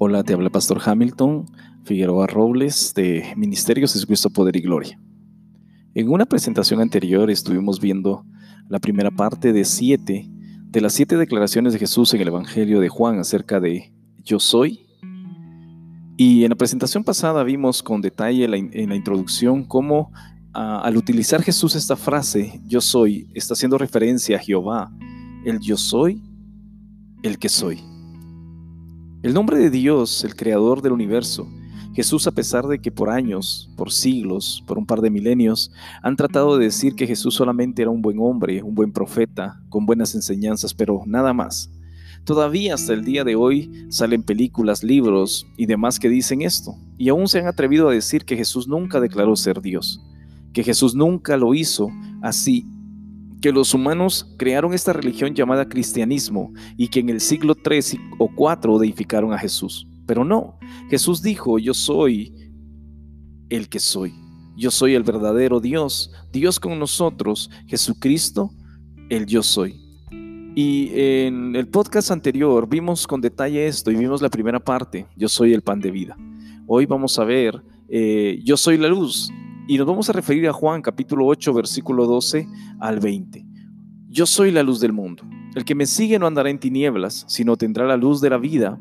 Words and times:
Hola, 0.00 0.22
te 0.22 0.32
habla 0.32 0.48
Pastor 0.48 0.80
Hamilton 0.84 1.46
Figueroa 1.82 2.28
Robles 2.28 2.94
de 2.94 3.32
Ministerios 3.36 3.94
Jesucristo 3.94 4.30
Poder 4.30 4.54
y 4.54 4.60
Gloria. 4.60 5.00
En 5.92 6.08
una 6.08 6.24
presentación 6.24 6.80
anterior 6.80 7.32
estuvimos 7.32 7.80
viendo 7.80 8.24
la 8.68 8.78
primera 8.78 9.10
parte 9.10 9.52
de 9.52 9.64
siete 9.64 10.30
de 10.68 10.80
las 10.80 10.92
siete 10.92 11.16
declaraciones 11.16 11.72
de 11.72 11.80
Jesús 11.80 12.14
en 12.14 12.20
el 12.20 12.28
Evangelio 12.28 12.78
de 12.78 12.88
Juan 12.88 13.18
acerca 13.18 13.58
de 13.58 13.92
yo 14.22 14.38
soy. 14.38 14.86
Y 16.16 16.44
en 16.44 16.50
la 16.50 16.56
presentación 16.56 17.02
pasada 17.02 17.42
vimos 17.42 17.82
con 17.82 18.00
detalle 18.00 18.44
en 18.44 18.88
la 18.88 18.94
introducción 18.94 19.64
cómo 19.64 20.12
al 20.52 20.96
utilizar 20.96 21.42
Jesús 21.42 21.74
esta 21.74 21.96
frase, 21.96 22.60
yo 22.68 22.80
soy, 22.80 23.32
está 23.34 23.54
haciendo 23.54 23.76
referencia 23.76 24.36
a 24.36 24.40
Jehová, 24.40 24.92
el 25.44 25.58
yo 25.58 25.76
soy, 25.76 26.22
el 27.24 27.36
que 27.40 27.48
soy. 27.48 27.97
El 29.20 29.34
nombre 29.34 29.58
de 29.58 29.68
Dios, 29.68 30.22
el 30.22 30.36
creador 30.36 30.80
del 30.80 30.92
universo, 30.92 31.48
Jesús, 31.92 32.28
a 32.28 32.30
pesar 32.30 32.68
de 32.68 32.78
que 32.78 32.92
por 32.92 33.10
años, 33.10 33.68
por 33.76 33.90
siglos, 33.90 34.62
por 34.64 34.78
un 34.78 34.86
par 34.86 35.00
de 35.00 35.10
milenios, 35.10 35.72
han 36.04 36.14
tratado 36.14 36.56
de 36.56 36.66
decir 36.66 36.94
que 36.94 37.08
Jesús 37.08 37.34
solamente 37.34 37.82
era 37.82 37.90
un 37.90 38.00
buen 38.00 38.20
hombre, 38.20 38.62
un 38.62 38.76
buen 38.76 38.92
profeta, 38.92 39.60
con 39.70 39.86
buenas 39.86 40.14
enseñanzas, 40.14 40.72
pero 40.72 41.02
nada 41.04 41.32
más. 41.32 41.68
Todavía 42.22 42.74
hasta 42.74 42.92
el 42.92 43.04
día 43.04 43.24
de 43.24 43.34
hoy 43.34 43.86
salen 43.88 44.22
películas, 44.22 44.84
libros 44.84 45.48
y 45.56 45.66
demás 45.66 45.98
que 45.98 46.08
dicen 46.08 46.42
esto, 46.42 46.76
y 46.96 47.08
aún 47.08 47.26
se 47.26 47.40
han 47.40 47.48
atrevido 47.48 47.88
a 47.88 47.92
decir 47.92 48.24
que 48.24 48.36
Jesús 48.36 48.68
nunca 48.68 49.00
declaró 49.00 49.34
ser 49.34 49.60
Dios, 49.60 50.00
que 50.52 50.62
Jesús 50.62 50.94
nunca 50.94 51.36
lo 51.36 51.54
hizo 51.54 51.88
así 52.22 52.66
que 53.40 53.52
los 53.52 53.74
humanos 53.74 54.34
crearon 54.38 54.74
esta 54.74 54.92
religión 54.92 55.34
llamada 55.34 55.68
cristianismo 55.68 56.52
y 56.76 56.88
que 56.88 57.00
en 57.00 57.10
el 57.10 57.20
siglo 57.20 57.54
3 57.54 57.96
o 58.18 58.28
4 58.34 58.78
deificaron 58.78 59.32
a 59.32 59.38
Jesús. 59.38 59.86
Pero 60.06 60.24
no, 60.24 60.58
Jesús 60.90 61.22
dijo, 61.22 61.58
yo 61.58 61.74
soy 61.74 62.32
el 63.48 63.68
que 63.68 63.78
soy. 63.78 64.14
Yo 64.56 64.70
soy 64.70 64.94
el 64.94 65.04
verdadero 65.04 65.60
Dios, 65.60 66.12
Dios 66.32 66.58
con 66.58 66.78
nosotros, 66.78 67.48
Jesucristo, 67.66 68.50
el 69.08 69.26
yo 69.26 69.42
soy. 69.42 69.80
Y 70.56 70.90
en 70.94 71.54
el 71.54 71.68
podcast 71.68 72.10
anterior 72.10 72.68
vimos 72.68 73.06
con 73.06 73.20
detalle 73.20 73.68
esto 73.68 73.92
y 73.92 73.94
vimos 73.94 74.20
la 74.20 74.28
primera 74.28 74.58
parte, 74.58 75.06
yo 75.16 75.28
soy 75.28 75.52
el 75.52 75.62
pan 75.62 75.80
de 75.80 75.92
vida. 75.92 76.16
Hoy 76.66 76.86
vamos 76.86 77.16
a 77.20 77.24
ver, 77.24 77.62
eh, 77.88 78.40
yo 78.42 78.56
soy 78.56 78.76
la 78.78 78.88
luz, 78.88 79.30
y 79.68 79.76
nos 79.76 79.86
vamos 79.86 80.08
a 80.08 80.14
referir 80.14 80.48
a 80.48 80.52
Juan 80.54 80.80
capítulo 80.80 81.26
8, 81.26 81.52
versículo 81.52 82.06
12 82.06 82.48
al 82.80 83.00
20. 83.00 83.44
Yo 84.08 84.24
soy 84.24 84.50
la 84.50 84.62
luz 84.62 84.80
del 84.80 84.94
mundo. 84.94 85.24
El 85.54 85.66
que 85.66 85.74
me 85.74 85.84
sigue 85.84 86.18
no 86.18 86.26
andará 86.26 86.48
en 86.48 86.58
tinieblas, 86.58 87.26
sino 87.28 87.54
tendrá 87.54 87.86
la 87.86 87.98
luz 87.98 88.22
de 88.22 88.30
la 88.30 88.38
vida. 88.38 88.80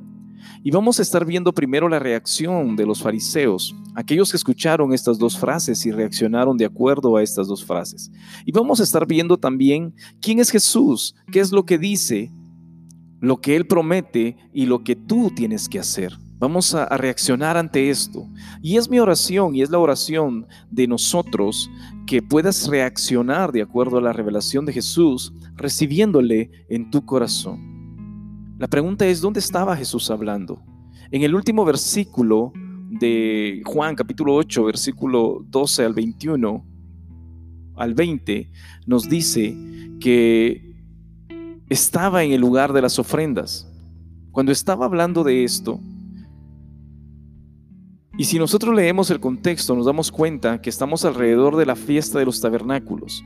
Y 0.64 0.72
vamos 0.72 1.00
a 1.00 1.02
estar 1.02 1.26
viendo 1.26 1.54
primero 1.54 1.90
la 1.90 2.00
reacción 2.00 2.78
de 2.78 2.86
los 2.86 3.02
fariseos, 3.02 3.76
aquellos 3.96 4.32
que 4.32 4.38
escucharon 4.38 4.94
estas 4.94 5.20
dos 5.20 5.38
frases 5.38 5.86
y 5.86 5.92
reaccionaron 5.92 6.56
de 6.56 6.66
acuerdo 6.66 7.18
a 7.18 7.22
estas 7.22 7.48
dos 7.50 7.66
frases. 7.66 8.10
Y 8.46 8.54
vamos 8.54 8.80
a 8.80 8.84
estar 8.84 9.06
viendo 9.06 9.36
también 9.38 9.94
quién 10.22 10.40
es 10.40 10.50
Jesús, 10.50 11.16
qué 11.34 11.42
es 11.42 11.52
lo 11.52 11.66
que 11.66 11.78
dice, 11.78 12.32
lo 13.20 13.42
que 13.42 13.58
Él 13.58 13.68
promete 13.68 14.38
y 14.54 14.68
lo 14.68 14.86
que 14.86 14.96
tú 14.96 15.32
tienes 15.36 15.68
que 15.68 15.80
hacer. 15.80 16.18
Vamos 16.40 16.76
a, 16.76 16.86
reaccionar 16.98 17.58
ante 17.58 17.90
esto. 17.90 18.28
Y 18.62 18.78
es 18.78 18.90
mi 18.90 19.00
oración 19.00 19.56
y 19.56 19.64
es 19.64 19.72
la 19.72 19.80
oración 19.80 20.46
de 20.70 20.88
nosotros 20.88 21.70
que 22.06 22.22
puedas 22.22 22.68
reaccionar 22.68 23.52
de 23.52 23.64
acuerdo 23.64 23.98
a 23.98 24.02
la 24.02 24.14
revelación 24.14 24.66
de 24.66 24.74
Jesús, 24.74 25.34
recibiéndole 25.56 26.52
en 26.70 26.92
tu 26.92 27.04
corazón. 27.06 28.56
La 28.60 28.68
pregunta 28.68 29.06
es, 29.08 29.20
¿dónde 29.20 29.40
estaba 29.40 29.76
Jesús 29.76 30.12
hablando? 30.12 30.62
En 31.10 31.24
el 31.24 31.34
último 31.34 31.66
versículo 31.66 32.54
de 32.90 33.62
Juan 33.66 33.96
capítulo 33.96 34.36
8, 34.36 34.64
versículo 34.64 35.44
12 35.50 35.86
al 35.86 35.94
21, 35.94 36.66
al 37.76 37.94
20, 37.94 38.52
nos 38.86 39.10
dice 39.10 39.56
que 40.00 40.76
estaba 41.70 42.24
en 42.24 42.32
el 42.32 42.42
lugar 42.42 42.74
de 42.74 42.82
las 42.82 43.00
ofrendas. 43.00 43.72
Cuando 44.32 44.52
estaba 44.52 44.86
hablando 44.86 45.24
de 45.24 45.44
esto, 45.44 45.80
y 48.18 48.26
si 48.26 48.40
nosotros 48.40 48.74
leemos 48.74 49.12
el 49.12 49.20
contexto, 49.20 49.76
nos 49.76 49.86
damos 49.86 50.12
cuenta 50.12 50.60
que 50.60 50.70
estamos 50.70 51.06
alrededor 51.06 51.56
de 51.56 51.68
la 51.68 51.76
fiesta 51.76 52.18
de 52.18 52.26
los 52.26 52.42
tabernáculos. 52.42 53.24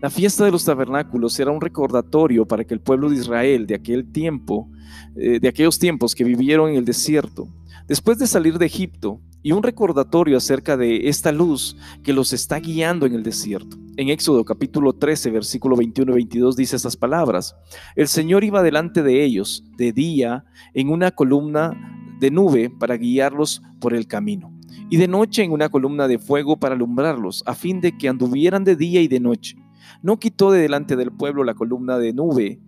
La 0.00 0.10
fiesta 0.10 0.44
de 0.44 0.50
los 0.50 0.64
tabernáculos 0.64 1.38
era 1.38 1.52
un 1.52 1.60
recordatorio 1.60 2.44
para 2.44 2.64
que 2.64 2.74
el 2.74 2.80
pueblo 2.80 3.10
de 3.10 3.16
Israel 3.16 3.66
de 3.66 3.76
aquel 3.76 4.10
tiempo, 4.10 4.68
eh, 5.16 5.38
de 5.38 5.48
aquellos 5.48 5.78
tiempos 5.78 6.14
que 6.14 6.24
vivieron 6.24 6.70
en 6.70 6.76
el 6.76 6.84
desierto, 6.84 7.48
después 7.86 8.18
de 8.18 8.26
salir 8.26 8.58
de 8.58 8.66
Egipto, 8.66 9.20
y 9.44 9.52
un 9.52 9.62
recordatorio 9.62 10.38
acerca 10.38 10.76
de 10.76 11.08
esta 11.08 11.30
luz 11.30 11.76
que 12.02 12.14
los 12.14 12.32
está 12.32 12.58
guiando 12.58 13.04
en 13.04 13.14
el 13.14 13.22
desierto. 13.22 13.76
En 13.96 14.08
Éxodo 14.08 14.42
capítulo 14.44 14.94
13, 14.94 15.30
versículo 15.30 15.76
21 15.76 16.10
y 16.12 16.14
22 16.14 16.56
dice 16.56 16.76
estas 16.76 16.96
palabras. 16.96 17.54
El 17.94 18.08
Señor 18.08 18.42
iba 18.42 18.62
delante 18.62 19.02
de 19.02 19.22
ellos 19.22 19.62
de 19.76 19.92
día 19.92 20.46
en 20.72 20.88
una 20.88 21.10
columna 21.10 22.03
de 22.20 22.30
nube 22.30 22.70
para 22.70 22.96
guiarlos 22.96 23.62
por 23.80 23.94
el 23.94 24.06
camino, 24.06 24.52
y 24.90 24.96
de 24.96 25.08
noche 25.08 25.42
en 25.42 25.52
una 25.52 25.68
columna 25.68 26.08
de 26.08 26.18
fuego 26.18 26.58
para 26.58 26.74
alumbrarlos, 26.74 27.42
a 27.46 27.54
fin 27.54 27.80
de 27.80 27.96
que 27.96 28.08
anduvieran 28.08 28.64
de 28.64 28.76
día 28.76 29.00
y 29.00 29.08
de 29.08 29.20
noche. 29.20 29.56
No 30.02 30.18
quitó 30.18 30.50
de 30.50 30.60
delante 30.60 30.96
del 30.96 31.12
pueblo 31.12 31.44
la 31.44 31.54
columna 31.54 31.98
de 31.98 32.12
nube 32.12 32.60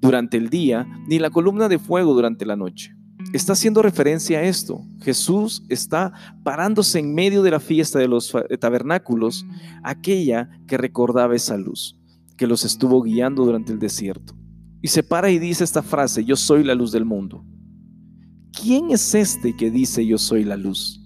durante 0.00 0.36
el 0.36 0.48
día, 0.48 0.86
ni 1.06 1.18
la 1.18 1.30
columna 1.30 1.68
de 1.68 1.78
fuego 1.78 2.14
durante 2.14 2.46
la 2.46 2.56
noche. 2.56 2.94
Está 3.32 3.52
haciendo 3.52 3.82
referencia 3.82 4.38
a 4.38 4.42
esto. 4.42 4.82
Jesús 5.02 5.62
está 5.68 6.12
parándose 6.42 6.98
en 6.98 7.14
medio 7.14 7.42
de 7.42 7.50
la 7.50 7.60
fiesta 7.60 7.98
de 7.98 8.08
los 8.08 8.34
tabernáculos, 8.58 9.46
aquella 9.84 10.50
que 10.66 10.78
recordaba 10.78 11.36
esa 11.36 11.56
luz, 11.56 11.96
que 12.36 12.46
los 12.46 12.64
estuvo 12.64 13.02
guiando 13.02 13.44
durante 13.44 13.72
el 13.72 13.78
desierto. 13.78 14.34
Y 14.82 14.88
se 14.88 15.02
para 15.02 15.30
y 15.30 15.38
dice 15.38 15.62
esta 15.62 15.82
frase, 15.82 16.24
yo 16.24 16.36
soy 16.36 16.64
la 16.64 16.74
luz 16.74 16.90
del 16.92 17.04
mundo. 17.04 17.44
¿Quién 18.52 18.90
es 18.90 19.14
este 19.14 19.56
que 19.56 19.70
dice 19.70 20.04
yo 20.06 20.18
soy 20.18 20.44
la 20.44 20.56
luz? 20.56 21.00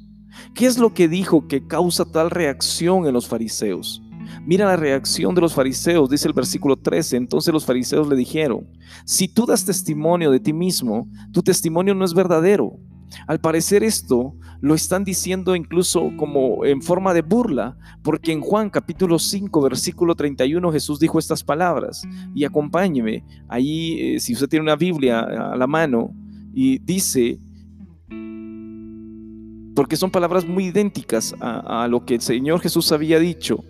¿Qué 0.55 0.67
es 0.67 0.79
lo 0.79 0.95
que 0.95 1.09
dijo 1.09 1.49
que 1.49 1.67
causa 1.67 2.05
tal 2.05 2.31
reacción 2.31 3.07
en 3.07 3.13
los 3.13 3.27
fariseos? 3.27 4.03
Mira 4.47 4.67
la 4.67 4.77
reacción 4.77 5.35
de 5.35 5.41
los 5.41 5.55
fariseos, 5.55 6.11
dice 6.11 6.29
el 6.29 6.35
versículo 6.35 6.77
13. 6.77 7.17
Entonces 7.17 7.53
los 7.53 7.65
fariseos 7.65 8.09
le 8.09 8.17
dijeron, 8.17 8.67
si 9.05 9.29
tú 9.29 9.47
das 9.47 9.65
testimonio 9.65 10.31
de 10.31 10.41
ti 10.41 10.53
mismo, 10.53 11.09
tu 11.33 11.43
testimonio 11.43 11.95
no 11.95 12.05
es 12.05 12.15
verdadero. 12.15 12.79
Al 13.27 13.41
parecer 13.41 13.85
esto 13.85 14.35
lo 14.61 14.75
están 14.75 15.05
diciendo 15.05 15.55
incluso 15.55 16.11
como 16.17 16.65
en 16.65 16.83
forma 16.83 17.15
de 17.15 17.23
burla, 17.23 17.77
porque 18.03 18.33
en 18.33 18.41
Juan 18.41 18.71
capítulo 18.71 19.19
5, 19.19 19.61
versículo 19.61 20.15
31 20.15 20.73
Jesús 20.73 20.99
dijo 20.99 21.19
estas 21.19 21.45
palabras. 21.45 22.03
Y 22.35 22.45
acompáñeme, 22.45 23.25
ahí 23.49 23.99
eh, 24.01 24.21
si 24.21 24.33
usted 24.33 24.49
tiene 24.49 24.65
una 24.65 24.77
Biblia 24.77 25.21
a 25.21 25.57
la 25.57 25.67
mano, 25.67 26.13
y 26.55 26.79
dice, 26.79 27.39
porque 29.75 29.97
son 29.97 30.11
palabras 30.11 30.47
muy 30.47 30.67
idénticas 30.67 31.35
a, 31.41 31.87
lo 31.89 32.05
que 32.05 32.15
el 32.15 32.21
Señor 32.21 32.61
Jesús 32.61 32.93
había 32.93 33.19
dicho, 33.19 33.65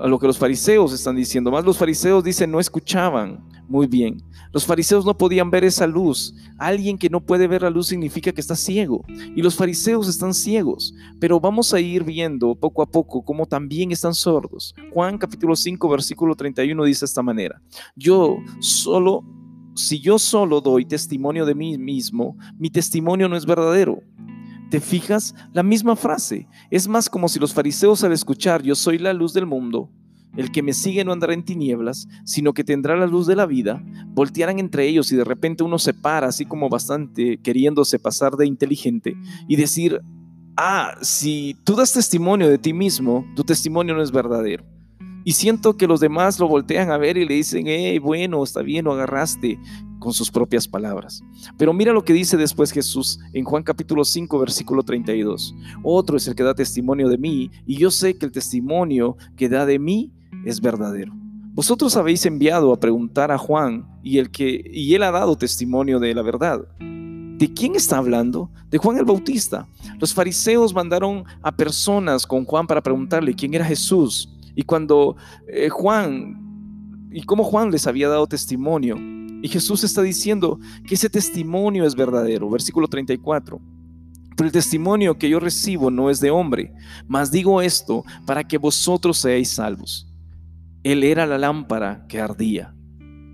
a 0.00 0.08
lo 0.08 0.18
que 0.18 0.26
los 0.26 0.38
fariseos 0.38 0.92
están 0.92 1.16
diciendo. 1.16 1.50
Más 1.50 1.64
los 1.64 1.76
fariseos 1.76 2.24
dicen 2.24 2.50
no 2.50 2.58
escuchaban 2.58 3.44
muy 3.68 3.86
bien. 3.86 4.22
Los 4.52 4.66
fariseos 4.66 5.04
no 5.04 5.16
podían 5.16 5.50
ver 5.50 5.64
esa 5.64 5.86
luz. 5.86 6.34
Alguien 6.58 6.98
que 6.98 7.08
no 7.08 7.20
puede 7.20 7.46
ver 7.46 7.62
la 7.62 7.70
luz 7.70 7.88
significa 7.88 8.32
que 8.32 8.40
está 8.40 8.56
ciego. 8.56 9.04
Y 9.34 9.40
los 9.40 9.54
fariseos 9.54 10.08
están 10.08 10.34
ciegos. 10.34 10.94
Pero 11.20 11.40
vamos 11.40 11.72
a 11.72 11.80
ir 11.80 12.04
viendo 12.04 12.54
poco 12.54 12.82
a 12.82 12.86
poco 12.86 13.22
cómo 13.22 13.46
también 13.46 13.92
están 13.92 14.14
sordos. 14.14 14.74
Juan 14.92 15.16
capítulo 15.18 15.56
5 15.56 15.88
versículo 15.88 16.34
31 16.34 16.84
dice 16.84 17.00
de 17.00 17.06
esta 17.06 17.22
manera. 17.22 17.62
Yo 17.96 18.36
solo 18.60 19.24
si 19.74 20.00
yo 20.00 20.18
solo 20.18 20.60
doy 20.60 20.84
testimonio 20.84 21.46
de 21.46 21.54
mí 21.54 21.78
mismo, 21.78 22.36
mi 22.58 22.70
testimonio 22.70 23.28
no 23.28 23.36
es 23.36 23.46
verdadero. 23.46 24.02
¿Te 24.70 24.80
fijas? 24.80 25.34
La 25.52 25.62
misma 25.62 25.96
frase. 25.96 26.48
Es 26.70 26.88
más 26.88 27.10
como 27.10 27.28
si 27.28 27.38
los 27.38 27.52
fariseos 27.52 28.04
al 28.04 28.12
escuchar 28.12 28.62
yo 28.62 28.74
soy 28.74 28.98
la 28.98 29.12
luz 29.12 29.34
del 29.34 29.46
mundo, 29.46 29.90
el 30.36 30.50
que 30.50 30.62
me 30.62 30.72
sigue 30.72 31.04
no 31.04 31.12
andará 31.12 31.34
en 31.34 31.44
tinieblas, 31.44 32.08
sino 32.24 32.54
que 32.54 32.64
tendrá 32.64 32.96
la 32.96 33.06
luz 33.06 33.26
de 33.26 33.36
la 33.36 33.46
vida, 33.46 33.84
voltearan 34.08 34.58
entre 34.58 34.86
ellos 34.88 35.12
y 35.12 35.16
de 35.16 35.24
repente 35.24 35.62
uno 35.62 35.78
se 35.78 35.92
para 35.92 36.28
así 36.28 36.46
como 36.46 36.68
bastante 36.68 37.38
queriéndose 37.38 37.98
pasar 37.98 38.36
de 38.36 38.46
inteligente 38.46 39.14
y 39.46 39.56
decir, 39.56 40.00
ah, 40.56 40.94
si 41.02 41.56
tú 41.64 41.74
das 41.74 41.92
testimonio 41.92 42.48
de 42.48 42.58
ti 42.58 42.72
mismo, 42.72 43.26
tu 43.36 43.44
testimonio 43.44 43.94
no 43.94 44.02
es 44.02 44.10
verdadero. 44.10 44.64
Y 45.24 45.32
siento 45.32 45.76
que 45.76 45.86
los 45.86 46.00
demás 46.00 46.38
lo 46.38 46.48
voltean 46.48 46.90
a 46.90 46.98
ver 46.98 47.16
y 47.16 47.26
le 47.26 47.34
dicen, 47.34 47.64
hey, 47.66 47.98
bueno, 47.98 48.42
está 48.42 48.62
bien, 48.62 48.84
lo 48.84 48.92
agarraste 48.92 49.58
con 49.98 50.12
sus 50.12 50.30
propias 50.30 50.66
palabras. 50.66 51.22
Pero 51.56 51.72
mira 51.72 51.92
lo 51.92 52.04
que 52.04 52.12
dice 52.12 52.36
después 52.36 52.72
Jesús 52.72 53.20
en 53.32 53.44
Juan 53.44 53.62
capítulo 53.62 54.04
5, 54.04 54.38
versículo 54.38 54.82
32. 54.82 55.54
Otro 55.84 56.16
es 56.16 56.26
el 56.26 56.34
que 56.34 56.42
da 56.42 56.54
testimonio 56.54 57.08
de 57.08 57.18
mí, 57.18 57.50
y 57.66 57.76
yo 57.76 57.90
sé 57.90 58.14
que 58.18 58.26
el 58.26 58.32
testimonio 58.32 59.16
que 59.36 59.48
da 59.48 59.64
de 59.64 59.78
mí 59.78 60.12
es 60.44 60.60
verdadero. 60.60 61.14
Vosotros 61.54 61.96
habéis 61.96 62.26
enviado 62.26 62.72
a 62.72 62.80
preguntar 62.80 63.30
a 63.30 63.38
Juan, 63.38 63.86
y, 64.02 64.18
el 64.18 64.30
que, 64.30 64.64
y 64.72 64.94
él 64.94 65.02
ha 65.04 65.10
dado 65.10 65.36
testimonio 65.36 66.00
de 66.00 66.14
la 66.14 66.22
verdad. 66.22 66.66
¿De 66.78 67.52
quién 67.52 67.76
está 67.76 67.98
hablando? 67.98 68.50
De 68.70 68.78
Juan 68.78 68.98
el 68.98 69.04
Bautista. 69.04 69.68
Los 69.98 70.14
fariseos 70.14 70.74
mandaron 70.74 71.24
a 71.42 71.52
personas 71.54 72.26
con 72.26 72.44
Juan 72.44 72.66
para 72.66 72.82
preguntarle 72.82 73.34
quién 73.34 73.54
era 73.54 73.64
Jesús. 73.64 74.28
Y 74.54 74.62
cuando 74.62 75.16
eh, 75.48 75.68
Juan, 75.68 77.08
y 77.10 77.22
cómo 77.22 77.44
Juan 77.44 77.70
les 77.70 77.86
había 77.86 78.08
dado 78.08 78.26
testimonio, 78.26 78.96
y 79.42 79.48
Jesús 79.48 79.82
está 79.82 80.02
diciendo 80.02 80.60
que 80.86 80.94
ese 80.94 81.10
testimonio 81.10 81.84
es 81.84 81.96
verdadero. 81.96 82.48
Versículo 82.48 82.86
34. 82.86 83.60
Pero 84.36 84.46
el 84.46 84.52
testimonio 84.52 85.18
que 85.18 85.28
yo 85.28 85.40
recibo 85.40 85.90
no 85.90 86.10
es 86.10 86.20
de 86.20 86.30
hombre, 86.30 86.72
mas 87.06 87.30
digo 87.30 87.60
esto 87.60 88.04
para 88.24 88.44
que 88.44 88.56
vosotros 88.56 89.18
seáis 89.18 89.50
salvos. 89.50 90.08
Él 90.84 91.04
era 91.04 91.26
la 91.26 91.38
lámpara 91.38 92.06
que 92.08 92.20
ardía, 92.20 92.74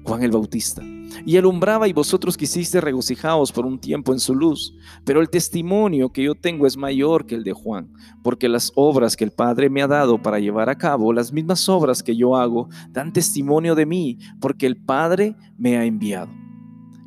Juan 0.04 0.22
el 0.22 0.32
Bautista, 0.32 0.82
y 1.24 1.36
alumbraba 1.36 1.88
y 1.88 1.92
vosotros 1.92 2.36
quisiste 2.36 2.80
regocijaos 2.80 3.52
por 3.52 3.66
un 3.66 3.78
tiempo 3.78 4.12
en 4.12 4.20
su 4.20 4.34
luz. 4.34 4.74
Pero 5.04 5.20
el 5.20 5.30
testimonio 5.30 6.10
que 6.10 6.22
yo 6.22 6.34
tengo 6.34 6.66
es 6.66 6.76
mayor 6.76 7.26
que 7.26 7.34
el 7.34 7.44
de 7.44 7.52
Juan, 7.52 7.92
porque 8.22 8.48
las 8.48 8.72
obras 8.74 9.16
que 9.16 9.24
el 9.24 9.30
Padre 9.30 9.70
me 9.70 9.82
ha 9.82 9.86
dado 9.86 10.20
para 10.20 10.38
llevar 10.38 10.68
a 10.68 10.78
cabo, 10.78 11.12
las 11.12 11.32
mismas 11.32 11.68
obras 11.68 12.02
que 12.02 12.16
yo 12.16 12.36
hago, 12.36 12.68
dan 12.90 13.12
testimonio 13.12 13.74
de 13.74 13.86
mí, 13.86 14.18
porque 14.40 14.66
el 14.66 14.76
Padre 14.76 15.36
me 15.56 15.76
ha 15.76 15.84
enviado. 15.84 16.30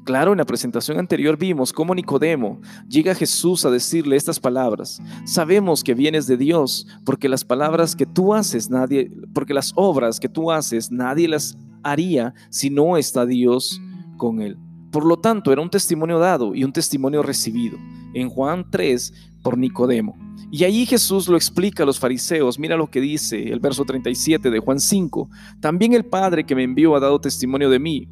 Claro, 0.04 0.32
en 0.32 0.40
la 0.40 0.46
presentación 0.46 0.98
anterior 0.98 1.38
vimos 1.38 1.72
cómo 1.72 1.94
Nicodemo 1.94 2.60
llega 2.90 3.12
a 3.12 3.16
Jesús 3.16 3.66
a 3.66 3.70
decirle 3.70 4.16
estas 4.16 4.40
palabras. 4.40 5.00
Sabemos 5.26 5.84
que 5.84 5.94
vienes 5.94 6.26
de 6.26 6.38
Dios, 6.38 6.88
porque 7.06 7.30
las 7.30 7.46
palabras 7.46 7.96
que 7.96 8.08
tú 8.08 8.34
haces, 8.34 8.70
nadie, 8.72 9.12
porque 9.34 9.54
las 9.54 9.74
obras 9.76 10.20
que 10.20 10.28
tú 10.28 10.52
haces, 10.52 10.92
nadie 10.92 11.28
las 11.28 11.56
haría 11.84 12.34
si 12.50 12.72
no 12.72 12.98
está 12.98 13.28
Dios 13.28 13.80
con 14.22 14.40
él. 14.40 14.56
Por 14.92 15.04
lo 15.04 15.18
tanto, 15.18 15.52
era 15.52 15.64
un 15.64 15.72
testimonio 15.72 16.20
dado 16.20 16.54
y 16.54 16.64
un 16.64 16.72
testimonio 16.72 17.24
recibido. 17.24 17.80
En 18.14 18.30
Juan 18.30 18.70
3, 18.70 19.32
por 19.42 19.58
Nicodemo. 19.58 20.16
Y 20.52 20.64
ahí 20.64 20.86
Jesús 20.86 21.28
lo 21.28 21.36
explica 21.36 21.82
a 21.82 21.86
los 21.88 21.98
fariseos. 21.98 22.60
Mira 22.60 22.78
lo 22.78 22.92
que 22.92 23.02
dice 23.02 23.52
el 23.52 23.60
verso 23.60 23.84
37 23.84 24.52
de 24.52 24.60
Juan 24.60 24.80
5. 24.80 25.28
También 25.60 25.94
el 25.94 26.06
Padre 26.06 26.46
que 26.46 26.54
me 26.54 26.62
envió 26.62 26.96
ha 26.96 27.00
dado 27.00 27.20
testimonio 27.20 27.72
de 27.72 27.80
mí 27.80 28.08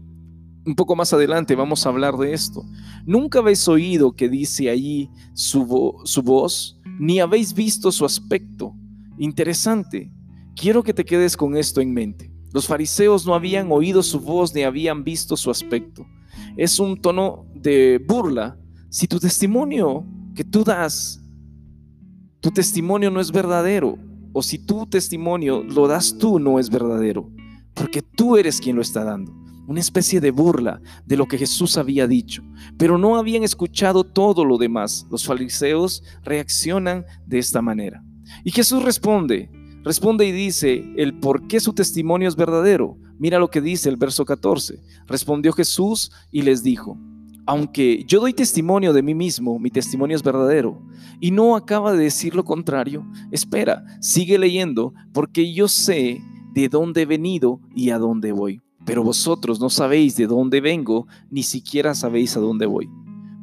un 0.65 0.75
poco 0.75 0.95
más 0.95 1.13
adelante 1.13 1.55
vamos 1.55 1.85
a 1.85 1.89
hablar 1.89 2.17
de 2.17 2.33
esto. 2.33 2.63
Nunca 3.05 3.39
habéis 3.39 3.67
oído 3.67 4.11
que 4.11 4.29
dice 4.29 4.69
allí 4.69 5.09
su, 5.33 5.95
su 6.03 6.21
voz, 6.21 6.79
ni 6.99 7.19
habéis 7.19 7.53
visto 7.53 7.91
su 7.91 8.05
aspecto. 8.05 8.75
Interesante. 9.17 10.11
Quiero 10.55 10.83
que 10.83 10.93
te 10.93 11.05
quedes 11.05 11.37
con 11.37 11.55
esto 11.55 11.81
en 11.81 11.93
mente. 11.93 12.31
Los 12.53 12.67
fariseos 12.67 13.25
no 13.25 13.33
habían 13.33 13.71
oído 13.71 14.03
su 14.03 14.19
voz 14.19 14.53
ni 14.53 14.63
habían 14.63 15.03
visto 15.03 15.37
su 15.37 15.51
aspecto. 15.51 16.05
Es 16.57 16.79
un 16.79 16.99
tono 16.99 17.45
de 17.53 18.03
burla. 18.05 18.57
Si 18.89 19.07
tu 19.07 19.19
testimonio 19.19 20.05
que 20.35 20.43
tú 20.43 20.63
das, 20.63 21.21
tu 22.39 22.51
testimonio 22.51 23.11
no 23.11 23.19
es 23.19 23.31
verdadero, 23.31 23.97
o 24.33 24.41
si 24.41 24.57
tu 24.57 24.85
testimonio 24.85 25.63
lo 25.63 25.87
das 25.87 26.17
tú 26.17 26.39
no 26.39 26.59
es 26.59 26.69
verdadero, 26.69 27.29
porque 27.73 28.01
tú 28.01 28.37
eres 28.37 28.59
quien 28.59 28.75
lo 28.75 28.81
está 28.81 29.03
dando 29.03 29.39
una 29.69 29.81
especie 29.81 30.19
de 30.19 30.31
burla 30.31 30.81
de 31.05 31.15
lo 31.15 31.27
que 31.27 31.37
Jesús 31.37 31.77
había 31.77 32.07
dicho, 32.07 32.43
pero 32.75 32.97
no 32.97 33.17
habían 33.17 33.43
escuchado 33.43 34.03
todo 34.03 34.43
lo 34.43 34.57
demás. 34.57 35.05
Los 35.11 35.27
fariseos 35.27 36.03
reaccionan 36.23 37.05
de 37.27 37.37
esta 37.37 37.61
manera. 37.61 38.03
Y 38.43 38.49
Jesús 38.49 38.81
responde, 38.81 39.51
responde 39.89 40.25
y 40.25 40.31
dice 40.31 40.85
el 40.97 41.15
por 41.19 41.47
qué 41.47 41.59
su 41.59 41.73
testimonio 41.73 42.29
es 42.29 42.35
verdadero. 42.35 42.95
Mira 43.17 43.39
lo 43.39 43.49
que 43.49 43.59
dice 43.59 43.89
el 43.89 43.97
verso 43.97 44.23
14. 44.23 44.79
Respondió 45.07 45.51
Jesús 45.51 46.11
y 46.31 46.43
les 46.43 46.61
dijo, 46.63 46.97
aunque 47.45 48.05
yo 48.07 48.19
doy 48.19 48.33
testimonio 48.33 48.93
de 48.93 49.01
mí 49.01 49.15
mismo, 49.15 49.57
mi 49.57 49.71
testimonio 49.71 50.15
es 50.15 50.21
verdadero, 50.21 50.79
y 51.19 51.31
no 51.31 51.55
acaba 51.55 51.93
de 51.93 52.03
decir 52.03 52.35
lo 52.35 52.45
contrario, 52.45 53.03
espera, 53.31 53.83
sigue 53.99 54.37
leyendo, 54.37 54.93
porque 55.11 55.51
yo 55.51 55.67
sé 55.67 56.21
de 56.53 56.69
dónde 56.69 57.01
he 57.01 57.05
venido 57.07 57.59
y 57.75 57.89
a 57.89 57.97
dónde 57.97 58.31
voy 58.31 58.61
pero 58.89 59.03
vosotros 59.03 59.59
no 59.59 59.69
sabéis 59.69 60.15
de 60.15 60.25
dónde 60.25 60.61
vengo, 60.61 61.05
ni 61.29 61.43
siquiera 61.43 61.93
sabéis 61.93 62.35
a 62.35 62.39
dónde 62.39 62.65
voy. 62.65 62.89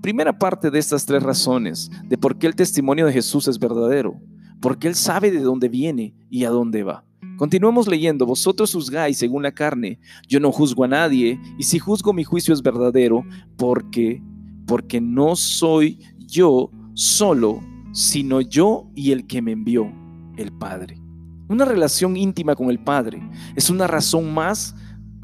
Primera 0.02 0.36
parte 0.36 0.72
de 0.72 0.80
estas 0.80 1.06
tres 1.06 1.22
razones 1.22 1.88
de 2.04 2.18
por 2.18 2.36
qué 2.36 2.48
el 2.48 2.56
testimonio 2.56 3.06
de 3.06 3.12
Jesús 3.12 3.46
es 3.46 3.60
verdadero, 3.60 4.20
porque 4.60 4.88
Él 4.88 4.94
sabe 4.94 5.30
de 5.30 5.40
dónde 5.40 5.68
viene 5.68 6.14
y 6.30 6.44
a 6.44 6.50
dónde 6.50 6.82
va. 6.82 7.04
Continuemos 7.36 7.86
leyendo, 7.86 8.24
vosotros 8.24 8.72
juzgáis 8.72 9.18
según 9.18 9.42
la 9.42 9.52
carne, 9.52 9.98
yo 10.26 10.40
no 10.40 10.50
juzgo 10.52 10.84
a 10.84 10.88
nadie, 10.88 11.38
y 11.58 11.64
si 11.64 11.78
juzgo 11.78 12.12
mi 12.12 12.24
juicio 12.24 12.54
es 12.54 12.62
verdadero, 12.62 13.24
porque 13.56 14.22
porque 14.66 15.00
no 15.00 15.36
soy 15.36 16.00
yo 16.18 16.70
solo, 16.94 17.60
sino 17.92 18.40
yo 18.40 18.90
y 18.94 19.12
el 19.12 19.26
que 19.26 19.40
me 19.40 19.52
envió, 19.52 19.90
el 20.36 20.52
Padre. 20.52 21.00
Una 21.48 21.64
relación 21.64 22.16
íntima 22.16 22.56
con 22.56 22.68
el 22.68 22.80
Padre 22.80 23.22
es 23.54 23.70
una 23.70 23.86
razón 23.86 24.34
más 24.34 24.74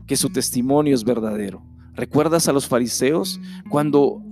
que 0.07 0.17
su 0.17 0.31
testimonio 0.31 0.95
es 0.95 1.05
verdadero. 1.05 1.65
¿Recuerdas 1.95 2.49
a 2.49 2.53
los 2.53 2.67
fariseos? 2.67 3.41
Cuando 3.69 4.23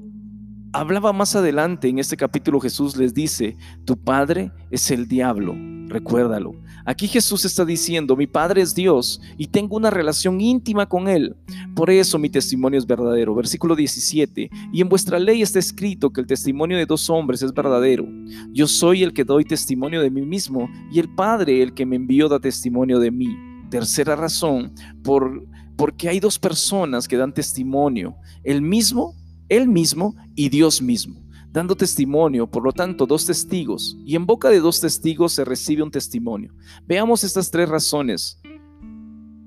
hablaba 0.73 1.13
más 1.13 1.35
adelante 1.35 1.89
en 1.89 1.99
este 1.99 2.17
capítulo 2.17 2.61
Jesús 2.61 2.97
les 2.97 3.13
dice, 3.13 3.57
tu 3.85 3.97
padre 3.97 4.53
es 4.71 4.91
el 4.91 5.09
diablo, 5.09 5.55
recuérdalo. 5.89 6.53
Aquí 6.85 7.09
Jesús 7.09 7.45
está 7.45 7.65
diciendo, 7.65 8.17
mi 8.17 8.27
padre 8.27 8.63
es 8.63 8.75
Dios 8.75 9.21
y 9.37 9.49
tengo 9.49 9.77
una 9.77 9.91
relación 9.91 10.41
íntima 10.41 10.89
con 10.89 11.09
él. 11.09 11.37
Por 11.75 11.91
eso 11.91 12.19
mi 12.19 12.31
testimonio 12.31 12.79
es 12.79 12.87
verdadero. 12.87 13.35
Versículo 13.35 13.77
17, 13.77 14.51
y 14.73 14.81
en 14.81 14.89
vuestra 14.89 15.19
ley 15.19 15.43
está 15.43 15.59
escrito 15.59 16.11
que 16.11 16.21
el 16.21 16.27
testimonio 16.27 16.77
de 16.77 16.87
dos 16.87 17.11
hombres 17.11 17.43
es 17.43 17.53
verdadero. 17.53 18.07
Yo 18.53 18.67
soy 18.67 19.03
el 19.03 19.13
que 19.13 19.25
doy 19.25 19.45
testimonio 19.45 20.01
de 20.01 20.11
mí 20.11 20.23
mismo 20.23 20.69
y 20.93 20.99
el 20.99 21.09
Padre 21.15 21.63
el 21.63 21.75
que 21.75 21.87
me 21.87 21.97
envió 21.97 22.29
da 22.29 22.39
testimonio 22.39 22.99
de 22.99 23.11
mí. 23.11 23.37
Tercera 23.71 24.17
razón, 24.17 24.73
por 25.03 25.45
porque 25.81 26.11
hay 26.11 26.21
dos 26.21 26.39
personas 26.39 27.09
que 27.09 27.17
dan 27.17 27.33
testimonio, 27.33 28.15
el 28.45 28.61
mismo, 28.61 29.15
él 29.51 29.69
mismo 29.69 30.15
y 30.35 30.49
Dios 30.49 30.81
mismo, 30.81 31.21
dando 31.53 31.77
testimonio, 31.77 32.51
por 32.51 32.65
lo 32.65 32.73
tanto, 32.73 33.05
dos 33.05 33.27
testigos, 33.27 33.99
y 34.07 34.17
en 34.17 34.25
boca 34.25 34.49
de 34.49 34.61
dos 34.61 34.81
testigos 34.81 35.33
se 35.33 35.45
recibe 35.45 35.83
un 35.83 35.91
testimonio. 35.91 36.55
Veamos 36.87 37.25
estas 37.25 37.51
tres 37.51 37.69
razones 37.69 38.41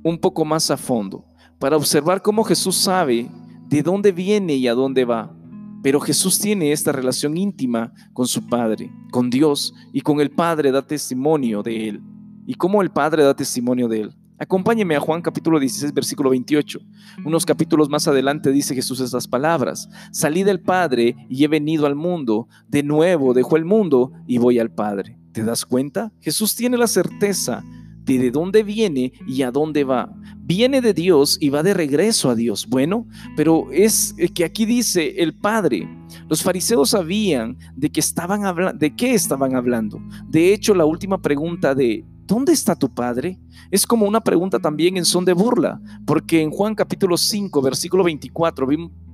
un 0.03 0.19
poco 0.19 0.45
más 0.45 0.69
a 0.69 0.77
fondo, 0.77 1.25
para 1.57 1.77
observar 1.77 2.21
cómo 2.21 2.43
Jesús 2.43 2.75
sabe 2.75 3.31
de 3.69 3.81
dónde 3.81 4.11
viene 4.11 4.55
y 4.55 4.67
a 4.67 4.73
dónde 4.73 5.05
va. 5.05 5.33
Pero 5.81 5.99
Jesús 5.99 6.37
tiene 6.39 6.71
esta 6.71 6.91
relación 6.91 7.37
íntima 7.37 7.93
con 8.11 8.27
su 8.27 8.45
Padre, 8.45 8.91
con 9.11 9.29
Dios, 9.29 9.73
y 9.93 10.01
con 10.01 10.19
el 10.19 10.31
Padre 10.31 10.71
da 10.71 10.85
testimonio 10.85 11.63
de 11.63 11.89
Él. 11.89 12.01
¿Y 12.45 12.55
cómo 12.55 12.81
el 12.81 12.91
Padre 12.91 13.23
da 13.23 13.33
testimonio 13.33 13.87
de 13.87 14.01
Él? 14.01 14.15
Acompáñeme 14.43 14.97
a 14.97 14.99
Juan 14.99 15.21
capítulo 15.21 15.57
16, 15.57 15.93
versículo 15.93 16.29
28. 16.31 16.77
Unos 17.23 17.45
capítulos 17.45 17.87
más 17.87 18.09
adelante 18.09 18.51
dice 18.51 18.75
Jesús 18.75 18.99
estas 18.99 19.25
palabras. 19.25 19.87
Salí 20.11 20.43
del 20.43 20.59
Padre 20.59 21.15
y 21.29 21.45
he 21.45 21.47
venido 21.47 21.85
al 21.85 21.95
mundo. 21.95 22.49
De 22.67 22.83
nuevo 22.83 23.33
dejo 23.33 23.55
el 23.55 23.63
mundo 23.63 24.11
y 24.27 24.39
voy 24.39 24.59
al 24.59 24.69
Padre. 24.69 25.17
¿Te 25.31 25.45
das 25.45 25.65
cuenta? 25.65 26.11
Jesús 26.19 26.57
tiene 26.57 26.75
la 26.75 26.87
certeza 26.87 27.63
de 28.03 28.19
de 28.19 28.31
dónde 28.31 28.63
viene 28.63 29.13
y 29.25 29.43
a 29.43 29.51
dónde 29.51 29.85
va. 29.85 30.13
Viene 30.39 30.81
de 30.81 30.93
Dios 30.93 31.37
y 31.39 31.47
va 31.47 31.63
de 31.63 31.73
regreso 31.73 32.29
a 32.29 32.35
Dios. 32.35 32.67
Bueno, 32.67 33.07
pero 33.37 33.71
es 33.71 34.13
que 34.35 34.43
aquí 34.43 34.65
dice 34.65 35.21
el 35.23 35.33
Padre. 35.33 35.87
Los 36.27 36.43
fariseos 36.43 36.89
sabían 36.89 37.57
de 37.77 37.89
que 37.89 38.01
de 38.01 38.95
qué 38.97 39.13
estaban 39.13 39.55
hablando. 39.55 40.01
De 40.27 40.53
hecho, 40.53 40.75
la 40.75 40.83
última 40.83 41.21
pregunta 41.21 41.73
de 41.73 42.05
¿dónde 42.25 42.53
está 42.53 42.75
tu 42.75 42.93
Padre? 42.93 43.39
Es 43.71 43.85
como 43.85 44.05
una 44.05 44.21
pregunta 44.21 44.59
también 44.59 44.97
en 44.97 45.05
son 45.05 45.25
de 45.25 45.33
burla, 45.33 45.81
porque 46.05 46.41
en 46.41 46.51
Juan 46.51 46.75
capítulo 46.75 47.17
5, 47.17 47.61
versículo 47.61 48.03
24 48.03 48.67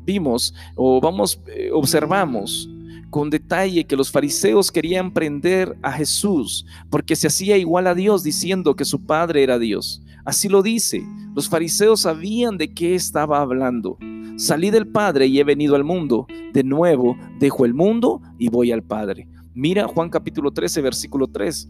vimos 0.05 0.53
o 0.75 0.99
vamos, 1.01 1.41
eh, 1.47 1.69
observamos 1.73 2.69
con 3.09 3.29
detalle 3.29 3.85
que 3.85 3.95
los 3.95 4.11
fariseos 4.11 4.71
querían 4.71 5.11
prender 5.11 5.77
a 5.81 5.91
Jesús 5.91 6.65
porque 6.89 7.15
se 7.15 7.27
hacía 7.27 7.57
igual 7.57 7.87
a 7.87 7.95
Dios 7.95 8.23
diciendo 8.23 8.75
que 8.75 8.85
su 8.85 9.05
Padre 9.05 9.43
era 9.43 9.57
Dios. 9.57 10.03
Así 10.25 10.47
lo 10.47 10.61
dice, 10.61 11.03
los 11.35 11.49
fariseos 11.49 12.01
sabían 12.01 12.57
de 12.57 12.73
qué 12.73 12.93
estaba 12.93 13.41
hablando. 13.41 13.97
Salí 14.37 14.69
del 14.69 14.87
Padre 14.87 15.27
y 15.27 15.39
he 15.39 15.43
venido 15.43 15.75
al 15.75 15.83
mundo. 15.83 16.27
De 16.53 16.63
nuevo, 16.63 17.17
dejo 17.39 17.65
el 17.65 17.73
mundo 17.73 18.21
y 18.37 18.49
voy 18.49 18.71
al 18.71 18.83
Padre. 18.83 19.27
Mira 19.53 19.87
Juan 19.87 20.09
capítulo 20.09 20.51
13, 20.51 20.81
versículo 20.81 21.27
3. 21.27 21.67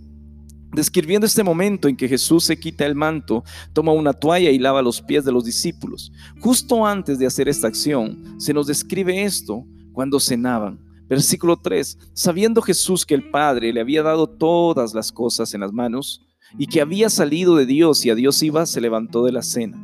Describiendo 0.71 1.25
este 1.25 1.43
momento 1.43 1.87
en 1.87 1.95
que 1.95 2.07
Jesús 2.07 2.43
se 2.43 2.59
quita 2.59 2.85
el 2.85 2.95
manto, 2.95 3.43
toma 3.73 3.91
una 3.91 4.13
toalla 4.13 4.51
y 4.51 4.59
lava 4.59 4.81
los 4.81 5.01
pies 5.01 5.25
de 5.25 5.31
los 5.31 5.43
discípulos. 5.43 6.11
Justo 6.39 6.85
antes 6.85 7.17
de 7.17 7.25
hacer 7.25 7.49
esta 7.49 7.67
acción, 7.67 8.35
se 8.39 8.53
nos 8.53 8.67
describe 8.67 9.23
esto 9.23 9.65
cuando 9.93 10.19
cenaban. 10.19 10.79
Versículo 11.07 11.57
3. 11.57 11.97
Sabiendo 12.13 12.61
Jesús 12.61 13.05
que 13.05 13.15
el 13.15 13.31
Padre 13.31 13.73
le 13.73 13.81
había 13.81 14.03
dado 14.03 14.27
todas 14.27 14.93
las 14.93 15.11
cosas 15.11 15.53
en 15.55 15.61
las 15.61 15.73
manos 15.73 16.21
y 16.57 16.67
que 16.67 16.81
había 16.81 17.09
salido 17.09 17.55
de 17.55 17.65
Dios 17.65 18.05
y 18.05 18.11
a 18.11 18.15
Dios 18.15 18.43
iba, 18.43 18.65
se 18.67 18.79
levantó 18.79 19.25
de 19.25 19.31
la 19.31 19.41
cena. 19.41 19.77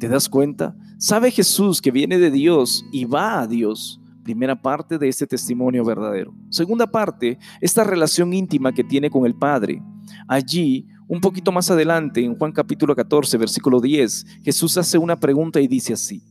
¿Te 0.00 0.08
das 0.08 0.28
cuenta? 0.28 0.74
Sabe 0.98 1.30
Jesús 1.30 1.80
que 1.80 1.92
viene 1.92 2.18
de 2.18 2.32
Dios 2.32 2.84
y 2.90 3.04
va 3.04 3.40
a 3.40 3.46
Dios 3.46 4.00
Primera 4.22 4.54
parte 4.54 4.98
de 4.98 5.08
este 5.08 5.26
testimonio 5.26 5.84
verdadero. 5.84 6.32
Segunda 6.48 6.86
parte, 6.86 7.38
esta 7.60 7.82
relación 7.82 8.32
íntima 8.32 8.72
que 8.72 8.84
tiene 8.84 9.10
con 9.10 9.26
el 9.26 9.34
Padre. 9.34 9.82
Allí, 10.28 10.86
un 11.08 11.20
poquito 11.20 11.52
más 11.52 11.70
adelante, 11.70 12.24
en 12.24 12.36
Juan 12.36 12.52
capítulo 12.52 12.94
14, 12.94 13.36
versículo 13.38 13.80
10, 13.80 14.26
Jesús 14.42 14.76
hace 14.78 14.98
una 14.98 15.18
pregunta 15.18 15.60
y 15.60 15.68
dice 15.68 15.92
así, 15.92 16.22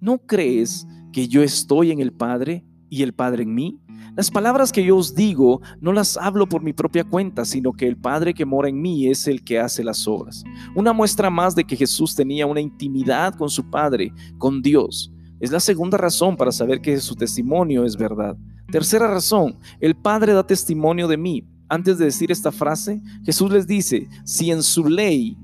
¿no 0.00 0.18
crees 0.18 0.86
que 1.12 1.28
yo 1.28 1.42
estoy 1.42 1.90
en 1.90 2.00
el 2.00 2.12
Padre 2.12 2.64
y 2.88 3.02
el 3.02 3.12
Padre 3.12 3.42
en 3.42 3.54
mí? 3.54 3.80
Las 4.16 4.30
palabras 4.30 4.72
que 4.72 4.84
yo 4.84 4.96
os 4.96 5.14
digo 5.14 5.60
no 5.80 5.92
las 5.92 6.16
hablo 6.16 6.48
por 6.48 6.62
mi 6.62 6.72
propia 6.72 7.04
cuenta, 7.04 7.44
sino 7.44 7.72
que 7.72 7.86
el 7.86 7.96
Padre 7.96 8.34
que 8.34 8.44
mora 8.44 8.68
en 8.68 8.80
mí 8.80 9.06
es 9.06 9.28
el 9.28 9.44
que 9.44 9.58
hace 9.58 9.84
las 9.84 10.08
obras. 10.08 10.44
Una 10.74 10.92
muestra 10.92 11.30
más 11.30 11.54
de 11.54 11.64
que 11.64 11.76
Jesús 11.76 12.14
tenía 12.14 12.46
una 12.46 12.60
intimidad 12.60 13.34
con 13.34 13.48
su 13.48 13.70
Padre, 13.70 14.12
con 14.36 14.60
Dios. 14.60 15.12
Es 15.40 15.52
la 15.52 15.60
segunda 15.60 15.98
razón 15.98 16.36
para 16.36 16.50
saber 16.50 16.80
que 16.80 16.98
su 16.98 17.14
testimonio 17.14 17.84
es 17.84 17.96
verdad. 17.96 18.36
Tercera 18.72 19.08
razón, 19.08 19.56
el 19.80 19.94
Padre 19.96 20.32
da 20.32 20.46
testimonio 20.46 21.06
de 21.06 21.16
mí. 21.16 21.46
Antes 21.68 21.98
de 21.98 22.06
decir 22.06 22.32
esta 22.32 22.50
frase, 22.50 23.02
Jesús 23.24 23.50
les 23.52 23.66
dice, 23.66 24.08
si 24.24 24.50
en 24.50 24.62
su 24.62 24.88
ley 24.88 25.36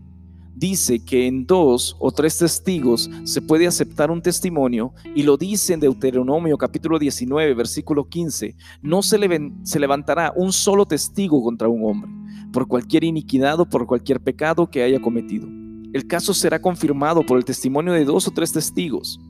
dice 0.54 1.04
que 1.04 1.26
en 1.26 1.45
dos 1.47 1.97
o 1.99 2.12
tres 2.12 2.38
testigos 2.38 3.11
se 3.25 3.43
puede 3.43 3.66
aceptar 3.66 4.11
un 4.11 4.23
testimonio 4.23 4.95
y 5.14 5.25
lo 5.25 5.37
dice 5.37 5.75
en 5.75 5.81
Deuteronomio 5.81 6.57
capítulo 6.57 6.99
19 6.99 7.54
versículo 7.54 8.09
15, 8.09 8.54
no 8.81 9.02
se, 9.02 9.19
se 9.64 9.81
levantará 9.81 10.33
un 10.35 10.52
solo 10.52 10.87
testigo 10.87 11.43
contra 11.43 11.69
un 11.69 11.85
hombre 11.85 12.11
por 12.52 12.69
cualquier 12.69 13.04
iniquidad 13.04 13.61
o 13.61 13.66
por 13.66 13.87
cualquier 13.87 14.21
pecado 14.21 14.71
que 14.71 14.83
haya 14.83 15.02
cometido. 15.02 15.47
El 15.93 16.07
caso 16.07 16.33
será 16.33 16.62
confirmado 16.62 17.26
por 17.26 17.37
el 17.37 17.45
testimonio 17.45 17.93
de 17.93 18.04
dos 18.04 18.26
o 18.28 18.31
tres 18.31 18.52
testigos. 18.52 19.21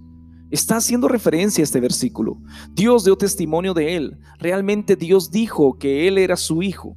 Está 0.50 0.76
haciendo 0.76 1.08
referencia 1.08 1.62
a 1.62 1.64
este 1.64 1.80
versículo. 1.80 2.38
Dios 2.72 3.04
dio 3.04 3.16
testimonio 3.16 3.74
de 3.74 3.96
él. 3.96 4.18
Realmente 4.38 4.94
Dios 4.94 5.30
dijo 5.30 5.78
que 5.78 6.06
él 6.06 6.18
era 6.18 6.36
su 6.36 6.62
hijo. 6.62 6.96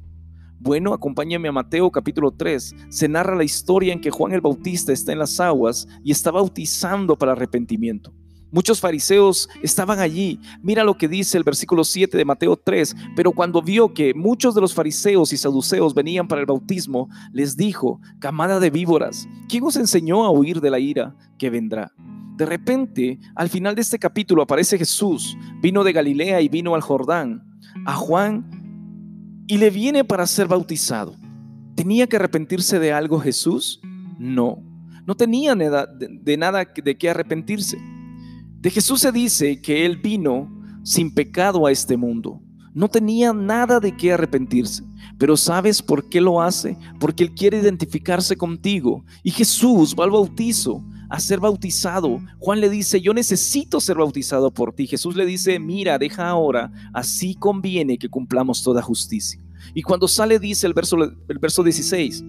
Bueno, 0.60 0.92
acompáñame 0.92 1.48
a 1.48 1.52
Mateo 1.52 1.90
capítulo 1.90 2.32
3. 2.32 2.74
Se 2.88 3.08
narra 3.08 3.36
la 3.36 3.44
historia 3.44 3.92
en 3.92 4.00
que 4.00 4.10
Juan 4.10 4.32
el 4.32 4.40
Bautista 4.40 4.92
está 4.92 5.12
en 5.12 5.20
las 5.20 5.40
aguas 5.40 5.86
y 6.04 6.10
está 6.10 6.30
bautizando 6.30 7.16
para 7.16 7.32
arrepentimiento. 7.32 8.12
Muchos 8.50 8.80
fariseos 8.80 9.48
estaban 9.62 9.98
allí. 9.98 10.40
Mira 10.62 10.84
lo 10.84 10.96
que 10.96 11.08
dice 11.08 11.36
el 11.36 11.44
versículo 11.44 11.84
7 11.84 12.16
de 12.16 12.24
Mateo 12.24 12.56
3. 12.56 12.96
Pero 13.14 13.32
cuando 13.32 13.60
vio 13.60 13.92
que 13.92 14.14
muchos 14.14 14.54
de 14.54 14.60
los 14.60 14.74
fariseos 14.74 15.32
y 15.32 15.36
saduceos 15.36 15.94
venían 15.94 16.28
para 16.28 16.40
el 16.40 16.46
bautismo, 16.46 17.08
les 17.32 17.56
dijo, 17.56 18.00
camada 18.18 18.58
de 18.60 18.70
víboras, 18.70 19.28
¿quién 19.48 19.64
os 19.64 19.76
enseñó 19.76 20.24
a 20.24 20.30
huir 20.30 20.60
de 20.60 20.70
la 20.70 20.78
ira 20.78 21.14
que 21.38 21.50
vendrá? 21.50 21.92
De 22.36 22.46
repente, 22.46 23.18
al 23.34 23.48
final 23.48 23.74
de 23.74 23.82
este 23.82 23.98
capítulo 23.98 24.42
aparece 24.42 24.78
Jesús, 24.78 25.36
vino 25.60 25.84
de 25.84 25.92
Galilea 25.92 26.40
y 26.40 26.48
vino 26.48 26.74
al 26.74 26.82
Jordán. 26.82 27.44
A 27.84 27.94
Juan 27.94 29.44
y 29.46 29.58
le 29.58 29.70
viene 29.70 30.04
para 30.04 30.26
ser 30.26 30.46
bautizado. 30.46 31.16
¿Tenía 31.74 32.06
que 32.06 32.16
arrepentirse 32.16 32.78
de 32.78 32.92
algo 32.92 33.20
Jesús? 33.20 33.80
No, 34.18 34.62
no 35.06 35.16
tenía 35.16 35.54
de, 35.54 36.36
nada 36.36 36.64
de 36.64 36.98
qué 36.98 37.10
arrepentirse. 37.10 37.78
De 38.60 38.70
Jesús 38.70 39.00
se 39.00 39.12
dice 39.12 39.60
que 39.60 39.86
Él 39.86 39.98
vino 39.98 40.50
sin 40.82 41.14
pecado 41.14 41.64
a 41.64 41.70
este 41.70 41.96
mundo. 41.96 42.40
No 42.74 42.88
tenía 42.88 43.32
nada 43.32 43.78
de 43.78 43.96
qué 43.96 44.12
arrepentirse. 44.12 44.82
Pero 45.16 45.36
¿sabes 45.36 45.80
por 45.80 46.08
qué 46.08 46.20
lo 46.20 46.42
hace? 46.42 46.76
Porque 46.98 47.22
Él 47.22 47.34
quiere 47.34 47.58
identificarse 47.58 48.36
contigo. 48.36 49.04
Y 49.22 49.30
Jesús 49.30 49.94
va 49.98 50.04
al 50.04 50.10
bautizo 50.10 50.84
a 51.08 51.20
ser 51.20 51.38
bautizado. 51.38 52.20
Juan 52.40 52.60
le 52.60 52.68
dice, 52.68 53.00
yo 53.00 53.14
necesito 53.14 53.80
ser 53.80 53.96
bautizado 53.96 54.52
por 54.52 54.74
ti. 54.74 54.88
Jesús 54.88 55.14
le 55.14 55.24
dice, 55.24 55.60
mira, 55.60 55.96
deja 55.96 56.28
ahora, 56.28 56.72
así 56.92 57.36
conviene 57.36 57.96
que 57.96 58.08
cumplamos 58.08 58.62
toda 58.64 58.82
justicia. 58.82 59.40
Y 59.72 59.82
cuando 59.82 60.08
sale 60.08 60.38
dice 60.38 60.66
el 60.66 60.74
verso, 60.74 60.96
el 60.96 61.38
verso 61.38 61.62
16, 61.62 62.24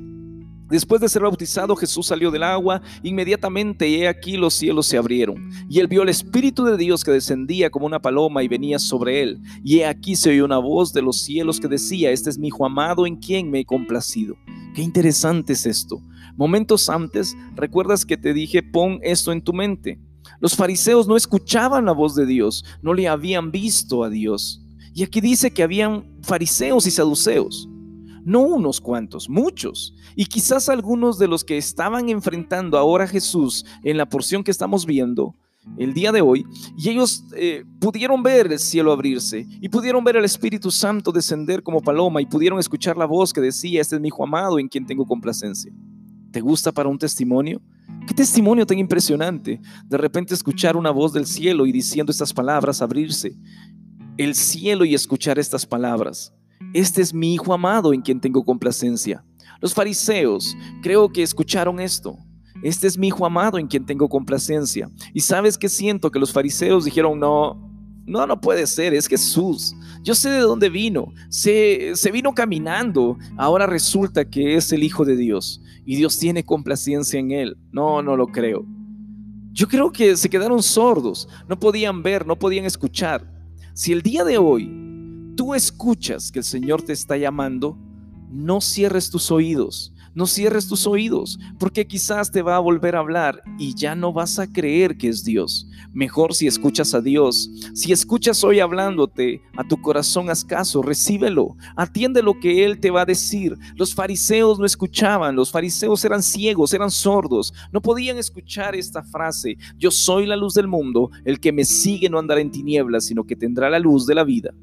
Después 0.70 1.02
de 1.02 1.10
ser 1.10 1.24
bautizado, 1.24 1.76
Jesús 1.76 2.08
salió 2.08 2.30
del 2.30 2.44
agua, 2.44 2.82
inmediatamente 3.02 3.88
y 3.88 3.96
he 3.96 4.08
aquí 4.08 4.38
los 4.38 4.54
cielos 4.54 4.86
se 4.86 4.98
abrieron, 4.98 5.50
y 5.68 5.80
él 5.80 5.88
vio 5.88 6.04
el 6.04 6.10
Espíritu 6.10 6.64
de 6.64 6.78
Dios 6.78 7.04
que 7.04 7.12
descendía 7.12 7.70
como 7.70 7.88
una 7.88 8.02
paloma 8.02 8.44
y 8.44 8.48
venía 8.48 8.78
sobre 8.78 9.24
él, 9.24 9.42
y 9.64 9.80
he 9.80 9.86
aquí 9.86 10.16
se 10.16 10.30
oyó 10.30 10.46
una 10.46 10.60
voz 10.60 10.94
de 10.94 11.02
los 11.02 11.22
cielos 11.22 11.60
que 11.60 11.68
decía, 11.68 12.12
este 12.12 12.30
es 12.30 12.38
mi 12.38 12.50
Hijo 12.50 12.66
amado 12.66 13.06
en 13.06 13.16
quien 13.16 13.52
me 13.52 13.60
he 13.60 13.66
complacido. 13.66 14.36
Qué 14.74 14.82
interesante 14.82 15.54
es 15.54 15.66
esto. 15.66 16.02
Momentos 16.36 16.90
antes, 16.90 17.36
recuerdas 17.56 18.06
que 18.06 18.18
te 18.18 18.34
dije, 18.34 18.64
pon 18.64 19.00
esto 19.04 19.32
en 19.32 19.42
tu 19.42 19.54
mente. 19.54 20.00
Los 20.40 20.56
fariseos 20.56 21.08
no 21.08 21.16
escuchaban 21.16 21.86
la 21.86 21.92
voz 21.92 22.16
de 22.16 22.26
Dios, 22.26 22.64
no 22.82 22.94
le 22.94 23.08
habían 23.08 23.52
visto 23.52 24.04
a 24.04 24.10
Dios. 24.10 24.64
Y 24.94 25.04
aquí 25.04 25.22
dice 25.22 25.52
que 25.52 25.64
habían 25.64 26.06
fariseos 26.24 26.88
y 26.88 26.92
saduceos. 26.92 27.68
No 28.24 28.42
unos 28.42 28.82
cuantos, 28.82 29.30
muchos. 29.30 29.94
Y 30.16 30.26
quizás 30.26 30.70
algunos 30.70 31.20
de 31.20 31.28
los 31.28 31.44
que 31.44 31.58
estaban 31.58 32.10
enfrentando 32.10 32.78
ahora 32.78 33.06
a 33.06 33.08
Jesús 33.08 33.66
en 33.84 33.98
la 33.98 34.08
porción 34.08 34.44
que 34.44 34.52
estamos 34.52 34.86
viendo 34.86 35.36
el 35.78 35.94
día 35.94 36.12
de 36.12 36.22
hoy, 36.22 36.46
y 36.78 36.90
ellos 36.90 37.24
eh, 37.36 37.64
pudieron 37.80 38.24
ver 38.24 38.52
el 38.52 38.60
cielo 38.60 38.92
abrirse, 38.92 39.46
y 39.62 39.70
pudieron 39.70 40.04
ver 40.04 40.16
el 40.16 40.26
Espíritu 40.26 40.72
Santo 40.72 41.12
descender 41.12 41.62
como 41.62 41.82
paloma, 41.82 42.22
y 42.22 42.26
pudieron 42.26 42.60
escuchar 42.60 42.98
la 42.98 43.06
voz 43.06 43.34
que 43.34 43.42
decía, 43.42 43.82
este 43.82 43.96
es 43.96 44.02
mi 44.02 44.08
Hijo 44.08 44.24
amado 44.24 44.58
en 44.58 44.68
quien 44.68 44.86
tengo 44.86 45.06
complacencia. 45.06 45.72
¿Te 46.32 46.42
gusta 46.42 46.72
para 46.72 46.90
un 46.90 46.98
testimonio? 46.98 47.62
Qué 48.08 48.14
testimonio 48.14 48.66
tan 48.66 48.80
impresionante. 48.80 49.60
De 49.86 49.98
repente 49.98 50.34
escuchar 50.34 50.78
una 50.78 50.92
voz 50.92 51.14
del 51.14 51.26
cielo 51.26 51.66
y 51.66 51.72
diciendo 51.72 52.12
estas 52.12 52.34
palabras, 52.34 52.82
abrirse 52.82 53.36
el 54.18 54.36
cielo 54.36 54.86
y 54.86 54.94
escuchar 54.94 55.40
estas 55.40 55.66
palabras. 55.66 56.34
Este 56.74 57.02
es 57.02 57.14
mi 57.14 57.34
Hijo 57.34 57.54
amado 57.54 57.94
en 57.94 58.02
quien 58.02 58.20
tengo 58.20 58.44
complacencia. 58.44 59.24
Los 59.62 59.74
fariseos 59.74 60.56
creo 60.82 61.10
que 61.10 61.24
escucharon 61.24 61.80
esto. 61.80 62.18
Este 62.64 62.88
es 62.88 62.98
mi 62.98 63.08
Hijo 63.08 63.26
amado 63.26 63.58
en 63.58 63.68
quien 63.68 63.86
tengo 63.86 64.08
complacencia. 64.08 64.90
Y 65.14 65.22
sabes 65.22 65.58
que 65.58 65.70
siento 65.70 66.12
que 66.12 66.20
los 66.20 66.32
fariseos 66.32 66.86
dijeron, 66.86 67.20
no, 67.20 67.70
no, 68.06 68.26
no 68.26 68.42
puede 68.42 68.68
ser, 68.68 68.94
es 68.94 69.08
Jesús. 69.08 69.76
Yo 70.04 70.16
sé 70.16 70.30
de 70.30 70.40
dónde 70.40 70.70
vino. 70.70 71.14
Se, 71.30 71.96
se 71.96 72.12
vino 72.12 72.34
caminando. 72.34 73.18
Ahora 73.38 73.66
resulta 73.66 74.26
que 74.30 74.56
es 74.56 74.72
el 74.72 74.84
Hijo 74.84 75.06
de 75.06 75.16
Dios 75.16 75.62
y 75.86 75.96
Dios 75.96 76.20
tiene 76.20 76.44
complacencia 76.44 77.20
en 77.20 77.32
él. 77.32 77.58
No, 77.72 78.02
no 78.02 78.16
lo 78.16 78.28
creo. 78.28 78.66
Yo 79.52 79.68
creo 79.68 79.92
que 79.92 80.16
se 80.16 80.30
quedaron 80.30 80.62
sordos, 80.62 81.28
no 81.48 81.60
podían 81.60 82.04
ver, 82.04 82.26
no 82.26 82.38
podían 82.38 82.66
escuchar. 82.66 83.28
Si 83.74 83.92
el 83.92 84.02
día 84.02 84.24
de 84.24 84.38
hoy 84.38 84.72
tú 85.40 85.56
escuchas 85.56 86.34
que 86.34 86.40
el 86.40 86.44
Señor 86.44 86.82
te 86.82 86.92
está 86.92 87.16
llamando, 87.16 87.78
no 88.30 88.60
cierres 88.60 89.10
tus 89.10 89.32
oídos, 89.32 89.94
no 90.14 90.28
cierres 90.28 90.68
tus 90.68 90.86
oídos, 90.86 91.40
porque 91.58 91.88
quizás 91.88 92.30
te 92.30 92.42
va 92.42 92.58
a 92.58 92.60
volver 92.60 92.98
a 92.98 93.00
hablar 93.00 93.42
y 93.58 93.74
ya 93.74 93.96
no 93.96 94.12
vas 94.12 94.38
a 94.38 94.52
creer 94.52 94.98
que 94.98 95.08
es 95.08 95.24
Dios. 95.24 95.70
Mejor 95.94 96.36
si 96.36 96.46
escuchas 96.46 96.94
a 96.94 97.00
Dios. 97.00 97.50
Si 97.74 97.94
escuchas 97.94 98.44
hoy 98.44 98.60
hablándote, 98.60 99.42
a 99.56 99.66
tu 99.66 99.82
corazón 99.82 100.30
haz 100.30 100.44
caso, 100.44 100.82
recíbelo, 100.82 101.56
atiende 101.78 102.22
lo 102.22 102.38
que 102.38 102.66
Él 102.66 102.82
te 102.82 102.92
va 102.92 103.04
a 103.04 103.06
decir. 103.06 103.58
Los 103.76 103.96
fariseos 103.96 104.60
no 104.60 104.66
escuchaban, 104.66 105.38
los 105.38 105.52
fariseos 105.52 106.04
eran 106.04 106.22
ciegos, 106.22 106.74
eran 106.74 106.92
sordos, 106.92 107.54
no 107.72 107.82
podían 107.82 108.18
escuchar 108.18 108.76
esta 108.76 109.04
frase, 109.04 109.56
yo 109.78 109.90
soy 109.90 110.26
la 110.26 110.36
luz 110.36 110.54
del 110.56 110.68
mundo, 110.68 111.12
el 111.24 111.40
que 111.40 111.54
me 111.54 111.64
sigue 111.64 112.10
no 112.10 112.20
andará 112.20 112.42
en 112.42 112.52
tinieblas, 112.52 113.06
sino 113.06 113.24
que 113.24 113.38
tendrá 113.38 113.70
la 113.70 113.80
luz 113.80 114.06
de 114.06 114.16
la 114.16 114.26
vida. 114.26 114.54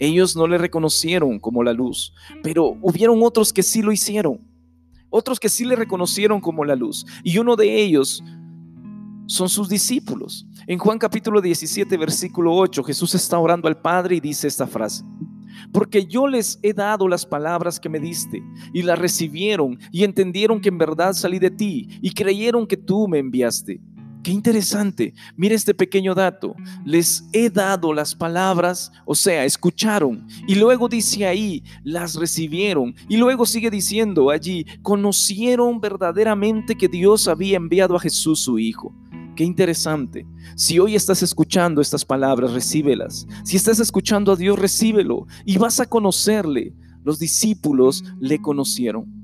Ellos 0.00 0.34
no 0.34 0.48
le 0.48 0.58
reconocieron 0.58 1.38
como 1.38 1.62
la 1.62 1.72
luz, 1.72 2.12
pero 2.42 2.76
hubieron 2.82 3.20
otros 3.22 3.52
que 3.52 3.62
sí 3.62 3.82
lo 3.82 3.92
hicieron 3.92 4.50
otros 5.10 5.40
que 5.40 5.48
sí 5.48 5.64
le 5.64 5.76
reconocieron 5.76 6.40
como 6.40 6.64
la 6.64 6.76
luz. 6.76 7.04
Y 7.22 7.38
uno 7.38 7.56
de 7.56 7.82
ellos 7.82 8.22
son 9.26 9.48
sus 9.48 9.68
discípulos. 9.68 10.46
En 10.66 10.78
Juan 10.78 10.98
capítulo 10.98 11.40
17, 11.40 11.96
versículo 11.96 12.54
8, 12.54 12.82
Jesús 12.84 13.14
está 13.14 13.38
orando 13.38 13.68
al 13.68 13.80
Padre 13.80 14.16
y 14.16 14.20
dice 14.20 14.48
esta 14.48 14.66
frase. 14.66 15.04
Porque 15.72 16.06
yo 16.06 16.26
les 16.26 16.58
he 16.62 16.72
dado 16.72 17.06
las 17.06 17.26
palabras 17.26 17.78
que 17.78 17.88
me 17.88 18.00
diste 18.00 18.42
y 18.72 18.82
las 18.82 18.98
recibieron 18.98 19.78
y 19.92 20.04
entendieron 20.04 20.60
que 20.60 20.68
en 20.68 20.78
verdad 20.78 21.12
salí 21.12 21.38
de 21.38 21.50
ti 21.50 21.88
y 22.00 22.12
creyeron 22.12 22.66
que 22.66 22.76
tú 22.76 23.08
me 23.08 23.18
enviaste. 23.18 23.80
Qué 24.22 24.32
interesante. 24.32 25.14
Mira 25.34 25.54
este 25.54 25.72
pequeño 25.72 26.14
dato. 26.14 26.54
Les 26.84 27.24
he 27.32 27.48
dado 27.48 27.94
las 27.94 28.14
palabras, 28.14 28.92
o 29.06 29.14
sea, 29.14 29.46
escucharon. 29.46 30.26
Y 30.46 30.56
luego 30.56 30.88
dice 30.88 31.26
ahí, 31.26 31.64
las 31.84 32.16
recibieron. 32.16 32.94
Y 33.08 33.16
luego 33.16 33.46
sigue 33.46 33.70
diciendo 33.70 34.28
allí, 34.28 34.66
conocieron 34.82 35.80
verdaderamente 35.80 36.76
que 36.76 36.88
Dios 36.88 37.28
había 37.28 37.56
enviado 37.56 37.96
a 37.96 38.00
Jesús 38.00 38.40
su 38.40 38.58
Hijo. 38.58 38.94
Qué 39.36 39.44
interesante. 39.44 40.26
Si 40.54 40.78
hoy 40.78 40.96
estás 40.96 41.22
escuchando 41.22 41.80
estas 41.80 42.04
palabras, 42.04 42.52
recíbelas. 42.52 43.26
Si 43.42 43.56
estás 43.56 43.80
escuchando 43.80 44.32
a 44.32 44.36
Dios, 44.36 44.58
recíbelo. 44.58 45.26
Y 45.46 45.56
vas 45.56 45.80
a 45.80 45.86
conocerle. 45.86 46.74
Los 47.04 47.18
discípulos 47.18 48.04
le 48.18 48.42
conocieron. 48.42 49.19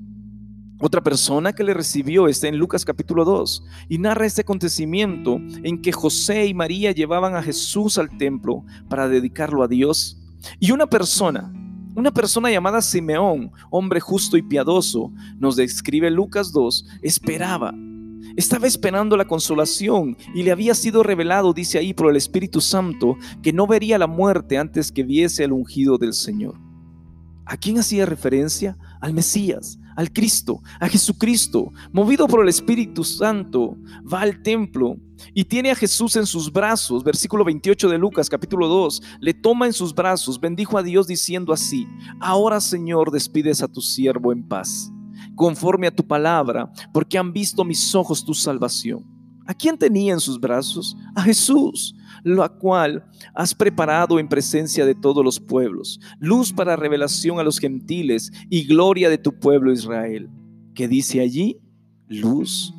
Otra 0.78 1.02
persona 1.02 1.54
que 1.54 1.64
le 1.64 1.72
recibió 1.72 2.28
está 2.28 2.48
en 2.48 2.58
Lucas 2.58 2.84
capítulo 2.84 3.24
2 3.24 3.64
y 3.88 3.96
narra 3.96 4.26
este 4.26 4.42
acontecimiento 4.42 5.38
en 5.62 5.80
que 5.80 5.90
José 5.90 6.46
y 6.46 6.52
María 6.52 6.92
llevaban 6.92 7.34
a 7.34 7.42
Jesús 7.42 7.96
al 7.96 8.14
templo 8.18 8.62
para 8.90 9.08
dedicarlo 9.08 9.62
a 9.62 9.68
Dios. 9.68 10.20
Y 10.60 10.72
una 10.72 10.86
persona, 10.86 11.50
una 11.94 12.12
persona 12.12 12.50
llamada 12.50 12.82
Simeón, 12.82 13.52
hombre 13.70 14.00
justo 14.00 14.36
y 14.36 14.42
piadoso, 14.42 15.10
nos 15.38 15.56
describe 15.56 16.10
Lucas 16.10 16.52
2, 16.52 16.86
esperaba. 17.00 17.72
Estaba 18.36 18.66
esperando 18.66 19.16
la 19.16 19.24
consolación 19.24 20.18
y 20.34 20.42
le 20.42 20.52
había 20.52 20.74
sido 20.74 21.02
revelado, 21.02 21.54
dice 21.54 21.78
ahí, 21.78 21.94
por 21.94 22.10
el 22.10 22.16
Espíritu 22.16 22.60
Santo, 22.60 23.16
que 23.42 23.54
no 23.54 23.66
vería 23.66 23.96
la 23.96 24.06
muerte 24.06 24.58
antes 24.58 24.92
que 24.92 25.04
viese 25.04 25.44
el 25.44 25.52
ungido 25.52 25.96
del 25.96 26.12
Señor. 26.12 26.60
¿A 27.46 27.56
quién 27.56 27.78
hacía 27.78 28.04
referencia? 28.04 28.76
Al 29.00 29.14
Mesías, 29.14 29.78
al 29.96 30.12
Cristo, 30.12 30.62
a 30.78 30.88
Jesucristo, 30.88 31.72
movido 31.92 32.28
por 32.28 32.42
el 32.42 32.48
Espíritu 32.48 33.02
Santo, 33.02 33.76
va 34.12 34.20
al 34.20 34.42
templo 34.42 34.98
y 35.34 35.44
tiene 35.44 35.70
a 35.70 35.74
Jesús 35.74 36.14
en 36.16 36.26
sus 36.26 36.52
brazos. 36.52 37.02
Versículo 37.02 37.44
28 37.44 37.88
de 37.88 37.98
Lucas 37.98 38.28
capítulo 38.28 38.68
2, 38.68 39.02
le 39.20 39.34
toma 39.34 39.66
en 39.66 39.72
sus 39.72 39.94
brazos, 39.94 40.38
bendijo 40.38 40.78
a 40.78 40.82
Dios 40.82 41.06
diciendo 41.06 41.52
así, 41.52 41.88
ahora 42.20 42.60
Señor 42.60 43.10
despides 43.10 43.62
a 43.62 43.68
tu 43.68 43.80
siervo 43.80 44.32
en 44.32 44.46
paz, 44.46 44.92
conforme 45.34 45.86
a 45.86 45.94
tu 45.94 46.06
palabra, 46.06 46.70
porque 46.92 47.18
han 47.18 47.32
visto 47.32 47.64
mis 47.64 47.94
ojos 47.94 48.24
tu 48.24 48.34
salvación. 48.34 49.04
¿A 49.46 49.54
quién 49.54 49.78
tenía 49.78 50.12
en 50.12 50.20
sus 50.20 50.40
brazos? 50.40 50.96
A 51.14 51.22
Jesús 51.22 51.94
la 52.26 52.48
cual 52.48 53.04
has 53.34 53.54
preparado 53.54 54.18
en 54.18 54.28
presencia 54.28 54.84
de 54.84 54.96
todos 54.96 55.24
los 55.24 55.38
pueblos, 55.38 56.00
luz 56.18 56.52
para 56.52 56.74
revelación 56.74 57.38
a 57.38 57.44
los 57.44 57.60
gentiles 57.60 58.32
y 58.50 58.66
gloria 58.66 59.08
de 59.08 59.18
tu 59.18 59.38
pueblo 59.38 59.72
Israel. 59.72 60.28
¿Qué 60.74 60.88
dice 60.88 61.20
allí? 61.20 61.60
Luz. 62.08 62.74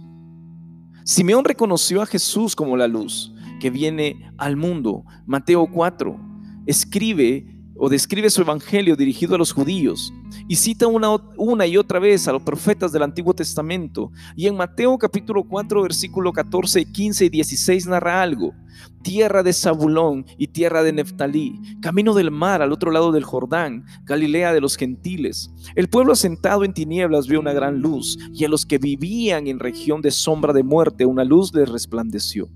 Simeón 1.05 1.45
reconoció 1.45 2.01
a 2.01 2.05
Jesús 2.05 2.55
como 2.55 2.75
la 2.75 2.87
luz 2.87 3.33
que 3.61 3.69
viene 3.69 4.31
al 4.37 4.57
mundo. 4.57 5.05
Mateo 5.25 5.67
4 5.71 6.19
escribe 6.65 7.47
o 7.79 7.89
describe 7.89 8.29
su 8.29 8.41
evangelio 8.41 8.95
dirigido 8.95 9.35
a 9.35 9.37
los 9.37 9.51
judíos 9.51 10.13
y 10.47 10.55
cita 10.55 10.87
una, 10.87 11.67
y 11.67 11.77
otra 11.77 11.99
vez 11.99 12.27
a 12.27 12.31
los 12.31 12.41
profetas 12.41 12.91
del 12.91 13.03
Antiguo 13.03 13.33
Testamento. 13.33 14.11
Y 14.35 14.47
en 14.47 14.55
Mateo 14.55 14.97
capítulo 14.97 15.43
4, 15.43 15.81
versículo 15.81 16.31
14, 16.31 16.85
15 16.85 17.25
y 17.25 17.29
16 17.29 17.87
narra 17.87 18.21
algo. 18.21 18.53
Tierra 19.01 19.43
de 19.43 19.53
Zabulón 19.53 20.25
y 20.37 20.47
tierra 20.47 20.83
de 20.83 20.93
Neftalí, 20.93 21.59
camino 21.81 22.13
del 22.13 22.31
mar 22.31 22.61
al 22.61 22.71
otro 22.71 22.91
lado 22.91 23.11
del 23.11 23.23
Jordán, 23.23 23.85
Galilea 24.03 24.53
de 24.53 24.61
los 24.61 24.77
gentiles. 24.77 25.51
El 25.75 25.87
pueblo 25.87 26.13
asentado 26.13 26.63
en 26.63 26.73
tinieblas 26.73 27.27
vio 27.27 27.39
una 27.39 27.53
gran 27.53 27.79
luz, 27.79 28.17
y 28.33 28.45
a 28.45 28.49
los 28.49 28.65
que 28.65 28.77
vivían 28.77 29.47
en 29.47 29.59
región 29.59 30.01
de 30.01 30.11
sombra 30.11 30.53
de 30.53 30.63
muerte 30.63 31.05
una 31.05 31.23
luz 31.23 31.53
les 31.53 31.69
resplandeció. 31.69 32.49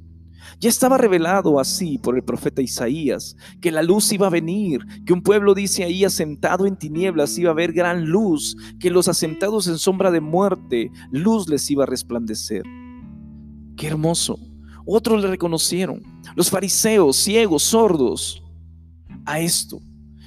Ya 0.60 0.70
estaba 0.70 0.98
revelado 0.98 1.60
así 1.60 1.98
por 1.98 2.16
el 2.16 2.24
profeta 2.24 2.62
Isaías 2.62 3.36
que 3.62 3.72
la 3.72 3.84
luz 3.84 4.12
iba 4.12 4.28
a 4.28 4.32
venir, 4.32 4.86
que 5.06 5.14
un 5.14 5.22
pueblo 5.22 5.54
dice 5.54 5.84
ahí 5.84 6.04
asentado 6.04 6.66
en 6.66 6.78
tinieblas 6.78 7.38
iba 7.38 7.52
a 7.52 7.56
ver 7.56 7.74
gran 7.74 8.06
luz, 8.06 8.56
que 8.80 8.90
los 8.90 9.08
asentados 9.08 9.68
en 9.68 9.78
sombra 9.78 10.12
de 10.12 10.22
muerte, 10.22 10.92
luz 11.12 11.50
les 11.50 11.70
iba 11.72 11.84
a 11.84 11.88
resplandecer. 11.88 12.64
Qué 13.76 13.88
hermoso. 13.88 14.40
Otros 14.86 15.22
le 15.22 15.30
reconocieron, 15.30 16.02
los 16.36 16.50
fariseos, 16.50 17.16
ciegos, 17.16 17.64
sordos, 17.64 18.44
a 19.26 19.40
esto. 19.40 19.80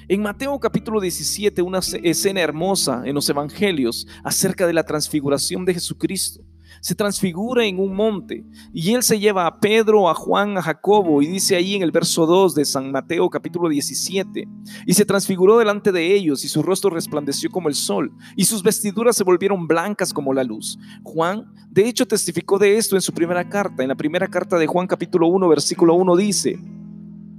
En 0.06 0.22
Mateo 0.22 0.58
capítulo 0.60 1.00
17, 1.00 1.62
una 1.62 1.78
escena 1.78 2.40
hermosa 2.40 3.02
en 3.04 3.14
los 3.14 3.28
evangelios 3.28 4.06
acerca 4.22 4.66
de 4.66 4.72
la 4.72 4.84
transfiguración 4.84 5.64
de 5.64 5.74
Jesucristo 5.74 6.44
se 6.84 6.94
transfigura 6.94 7.64
en 7.64 7.80
un 7.80 7.96
monte 7.96 8.44
y 8.70 8.92
él 8.92 9.02
se 9.02 9.18
lleva 9.18 9.46
a 9.46 9.58
Pedro, 9.58 10.06
a 10.10 10.14
Juan, 10.14 10.58
a 10.58 10.62
Jacobo 10.62 11.22
y 11.22 11.26
dice 11.26 11.56
ahí 11.56 11.74
en 11.74 11.80
el 11.80 11.90
verso 11.90 12.26
2 12.26 12.54
de 12.54 12.66
San 12.66 12.92
Mateo 12.92 13.30
capítulo 13.30 13.70
17, 13.70 14.46
y 14.84 14.92
se 14.92 15.06
transfiguró 15.06 15.56
delante 15.56 15.92
de 15.92 16.14
ellos 16.14 16.44
y 16.44 16.48
su 16.48 16.62
rostro 16.62 16.90
resplandeció 16.90 17.48
como 17.48 17.70
el 17.70 17.74
sol 17.74 18.12
y 18.36 18.44
sus 18.44 18.62
vestiduras 18.62 19.16
se 19.16 19.24
volvieron 19.24 19.66
blancas 19.66 20.12
como 20.12 20.34
la 20.34 20.44
luz. 20.44 20.78
Juan, 21.02 21.46
de 21.70 21.88
hecho, 21.88 22.06
testificó 22.06 22.58
de 22.58 22.76
esto 22.76 22.96
en 22.96 23.00
su 23.00 23.14
primera 23.14 23.48
carta. 23.48 23.82
En 23.82 23.88
la 23.88 23.94
primera 23.94 24.28
carta 24.28 24.58
de 24.58 24.66
Juan 24.66 24.86
capítulo 24.86 25.28
1 25.28 25.48
versículo 25.48 25.94
1 25.94 26.16
dice 26.16 26.58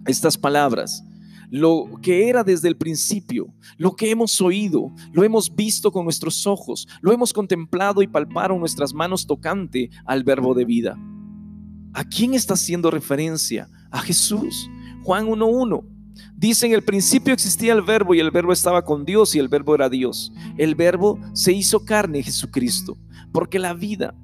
estas 0.07 0.39
palabras 0.39 1.03
lo 1.49 1.89
que 2.01 2.29
era 2.29 2.43
desde 2.43 2.67
el 2.67 2.77
principio, 2.77 3.53
lo 3.77 3.95
que 3.95 4.09
hemos 4.09 4.39
oído, 4.41 4.91
lo 5.13 5.23
hemos 5.23 5.53
visto 5.55 5.91
con 5.91 6.03
nuestros 6.03 6.45
ojos, 6.47 6.87
lo 7.01 7.11
hemos 7.11 7.33
contemplado 7.33 8.01
y 8.01 8.07
palparon 8.07 8.59
nuestras 8.59 8.93
manos 8.93 9.25
tocante 9.25 9.89
al 10.05 10.23
verbo 10.23 10.53
de 10.53 10.65
vida. 10.65 10.97
¿A 11.93 12.03
quién 12.03 12.33
está 12.33 12.55
haciendo 12.55 12.91
referencia? 12.91 13.69
A 13.89 14.01
Jesús. 14.01 14.69
Juan 15.03 15.27
1.1. 15.27 15.85
Dice, 16.35 16.65
en 16.65 16.73
el 16.73 16.83
principio 16.83 17.33
existía 17.33 17.73
el 17.73 17.81
verbo 17.81 18.13
y 18.13 18.19
el 18.19 18.31
verbo 18.31 18.51
estaba 18.51 18.83
con 18.83 19.05
Dios 19.05 19.35
y 19.35 19.39
el 19.39 19.47
verbo 19.47 19.75
era 19.75 19.89
Dios. 19.89 20.33
El 20.57 20.75
verbo 20.75 21.19
se 21.33 21.53
hizo 21.53 21.85
carne, 21.85 22.23
Jesucristo, 22.23 22.97
porque 23.31 23.59
la 23.59 23.73
vida 23.73 24.15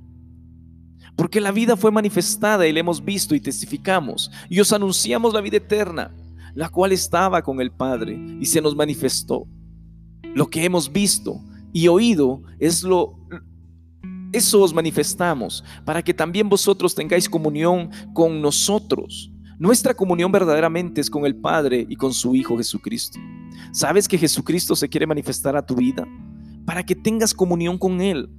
porque 1.16 1.42
la 1.42 1.52
vida 1.52 1.78
fue 1.78 1.92
manifestada 1.92 2.66
y 2.68 2.74
la 2.74 2.80
hemos 2.80 3.04
visto 3.04 3.36
y 3.36 3.40
testificamos 3.40 4.32
y 4.50 4.60
os 4.60 4.74
anunciamos 4.74 5.34
la 5.34 5.42
vida 5.42 5.58
eterna 5.58 6.12
la 6.54 6.70
cual 6.70 6.92
estaba 6.92 7.42
con 7.42 7.62
el 7.62 7.72
Padre 7.72 8.20
y 8.40 8.46
se 8.46 8.62
nos 8.62 8.76
manifestó. 8.76 9.48
Lo 10.34 10.48
que 10.48 10.64
hemos 10.64 10.92
visto 10.92 11.42
y 11.74 11.88
oído 11.88 12.42
es 12.60 12.84
lo 12.84 13.18
eso 14.34 14.62
os 14.62 14.74
manifestamos 14.74 15.62
para 15.84 16.02
que 16.02 16.14
también 16.14 16.48
vosotros 16.48 16.96
tengáis 16.96 17.30
comunión 17.30 17.90
con 18.14 18.42
nosotros. 18.42 19.30
Nuestra 19.60 19.94
comunión 19.94 20.32
verdaderamente 20.32 21.02
es 21.02 21.10
con 21.10 21.26
el 21.26 21.36
Padre 21.36 21.86
y 21.90 21.96
con 21.98 22.14
su 22.14 22.34
Hijo 22.34 22.58
Jesucristo. 22.58 23.20
¿Sabes 23.74 24.08
que 24.08 24.18
Jesucristo 24.18 24.76
se 24.76 24.88
quiere 24.88 25.06
manifestar 25.06 25.58
a 25.58 25.66
tu 25.66 25.76
vida? 25.76 26.08
Para 26.66 26.84
que 26.84 26.96
tengas 26.96 27.34
comunión 27.34 27.78
con 27.78 28.00
Él. 28.00 28.30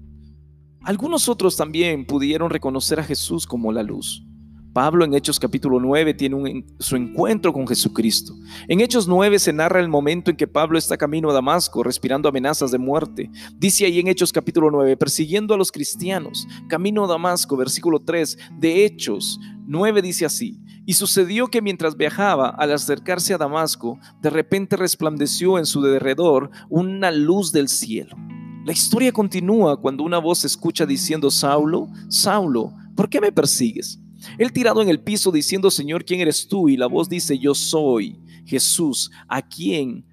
Algunos 0.82 1.28
otros 1.28 1.56
también 1.56 2.06
pudieron 2.06 2.50
reconocer 2.50 2.98
a 2.98 3.04
Jesús 3.04 3.46
como 3.46 3.70
la 3.70 3.82
luz. 3.82 4.26
Pablo 4.72 5.04
en 5.04 5.12
Hechos 5.12 5.38
capítulo 5.38 5.78
9 5.80 6.14
tiene 6.14 6.64
su 6.78 6.96
encuentro 6.96 7.52
con 7.52 7.68
Jesucristo. 7.68 8.34
En 8.68 8.80
Hechos 8.80 9.06
9 9.06 9.38
se 9.38 9.52
narra 9.52 9.80
el 9.80 9.88
momento 9.88 10.30
en 10.30 10.36
que 10.36 10.46
Pablo 10.46 10.78
está 10.78 10.96
camino 10.96 11.30
a 11.30 11.34
Damasco 11.34 11.82
respirando 11.82 12.28
amenazas 12.28 12.70
de 12.70 12.78
muerte. 12.78 13.30
Dice 13.58 13.84
ahí 13.84 14.00
en 14.00 14.08
Hechos 14.08 14.32
capítulo 14.32 14.70
9, 14.70 14.96
persiguiendo 14.96 15.52
a 15.52 15.58
los 15.58 15.70
cristianos, 15.70 16.48
camino 16.68 17.04
a 17.04 17.08
Damasco, 17.08 17.56
versículo 17.56 18.00
3 18.00 18.38
de 18.58 18.86
Hechos 18.86 19.38
9 19.66 20.00
dice 20.00 20.24
así. 20.24 20.58
Y 20.86 20.94
sucedió 20.94 21.48
que 21.48 21.62
mientras 21.62 21.96
viajaba, 21.96 22.48
al 22.48 22.72
acercarse 22.72 23.34
a 23.34 23.38
Damasco, 23.38 23.98
de 24.22 24.30
repente 24.30 24.76
resplandeció 24.76 25.58
en 25.58 25.66
su 25.66 25.82
derredor 25.82 26.50
una 26.70 27.10
luz 27.10 27.52
del 27.52 27.68
cielo. 27.68 28.16
La 28.64 28.72
historia 28.72 29.12
continúa 29.12 29.80
cuando 29.80 30.02
una 30.02 30.18
voz 30.18 30.38
se 30.38 30.46
escucha 30.46 30.86
diciendo, 30.86 31.30
Saulo, 31.30 31.88
Saulo, 32.08 32.72
¿por 32.96 33.08
qué 33.08 33.20
me 33.20 33.32
persigues? 33.32 34.00
Él 34.38 34.52
tirado 34.52 34.82
en 34.82 34.88
el 34.88 35.00
piso 35.00 35.30
diciendo, 35.30 35.70
Señor, 35.70 36.04
¿quién 36.04 36.20
eres 36.20 36.46
tú? 36.48 36.68
Y 36.68 36.76
la 36.76 36.86
voz 36.86 37.08
dice, 37.08 37.38
yo 37.38 37.54
soy 37.54 38.18
Jesús, 38.44 39.10
a 39.28 39.42
quien 39.42 40.04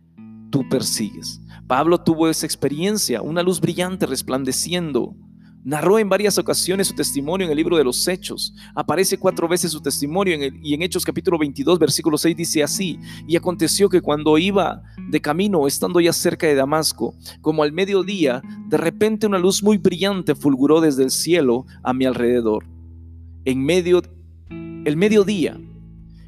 tú 0.49 0.67
persigues. 0.69 1.41
Pablo 1.67 2.01
tuvo 2.01 2.29
esa 2.29 2.45
experiencia, 2.45 3.21
una 3.21 3.43
luz 3.43 3.59
brillante 3.59 4.05
resplandeciendo. 4.05 5.15
Narró 5.63 5.99
en 5.99 6.07
varias 6.07 6.37
ocasiones 6.37 6.87
su 6.87 6.95
testimonio 6.95 7.45
en 7.45 7.51
el 7.51 7.57
libro 7.57 7.77
de 7.77 7.83
los 7.83 8.07
Hechos. 8.07 8.53
Aparece 8.73 9.17
cuatro 9.17 9.47
veces 9.47 9.71
su 9.71 9.81
testimonio 9.81 10.37
y 10.63 10.73
en 10.73 10.81
Hechos 10.81 11.03
capítulo 11.03 11.37
22, 11.37 11.77
versículo 11.77 12.17
6 12.17 12.35
dice 12.35 12.63
así, 12.63 12.97
y 13.27 13.35
aconteció 13.35 13.89
que 13.89 14.01
cuando 14.01 14.37
iba 14.37 14.81
de 15.09 15.21
camino, 15.21 15.67
estando 15.67 15.99
ya 15.99 16.13
cerca 16.13 16.47
de 16.47 16.55
Damasco, 16.55 17.13
como 17.41 17.63
al 17.63 17.73
mediodía, 17.73 18.41
de 18.67 18.77
repente 18.77 19.27
una 19.27 19.37
luz 19.37 19.61
muy 19.61 19.77
brillante 19.77 20.33
fulguró 20.33 20.79
desde 20.79 21.03
el 21.03 21.11
cielo 21.11 21.65
a 21.83 21.93
mi 21.93 22.05
alrededor 22.05 22.78
en 23.45 23.63
medio, 23.63 24.01
el 24.49 24.97
mediodía. 24.97 25.59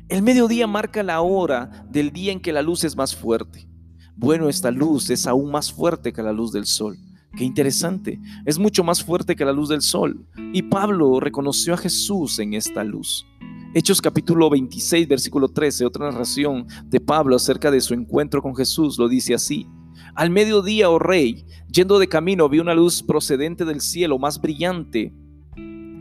El 0.09 0.23
mediodía 0.23 0.67
marca 0.67 1.03
la 1.03 1.21
hora 1.21 1.85
del 1.89 2.11
día 2.11 2.31
en 2.31 2.41
que 2.41 2.53
la 2.53 2.61
luz 2.61 2.83
es 2.83 2.95
más 2.95 3.15
fuerte. 3.15 3.67
Bueno, 4.15 4.49
esta 4.49 4.71
luz 4.71 5.09
es 5.09 5.25
aún 5.25 5.51
más 5.51 5.71
fuerte 5.71 6.11
que 6.11 6.21
la 6.21 6.33
luz 6.33 6.51
del 6.51 6.65
sol. 6.65 6.97
Qué 7.35 7.45
interesante, 7.45 8.19
es 8.45 8.59
mucho 8.59 8.83
más 8.83 9.03
fuerte 9.03 9.37
que 9.37 9.45
la 9.45 9.53
luz 9.53 9.69
del 9.69 9.81
sol. 9.81 10.25
Y 10.53 10.63
Pablo 10.63 11.19
reconoció 11.21 11.73
a 11.73 11.77
Jesús 11.77 12.39
en 12.39 12.53
esta 12.53 12.83
luz. 12.83 13.25
Hechos 13.73 14.01
capítulo 14.01 14.49
26, 14.49 15.07
versículo 15.07 15.47
13, 15.47 15.85
otra 15.85 16.11
narración 16.11 16.67
de 16.87 16.99
Pablo 16.99 17.37
acerca 17.37 17.71
de 17.71 17.79
su 17.79 17.93
encuentro 17.93 18.41
con 18.41 18.53
Jesús, 18.53 18.99
lo 18.99 19.07
dice 19.07 19.33
así. 19.33 19.65
Al 20.13 20.29
mediodía, 20.29 20.89
oh 20.89 20.99
rey, 20.99 21.45
yendo 21.71 21.97
de 21.97 22.09
camino, 22.09 22.49
vi 22.49 22.59
una 22.59 22.73
luz 22.73 23.01
procedente 23.01 23.63
del 23.63 23.79
cielo 23.79 24.19
más 24.19 24.41
brillante 24.41 25.13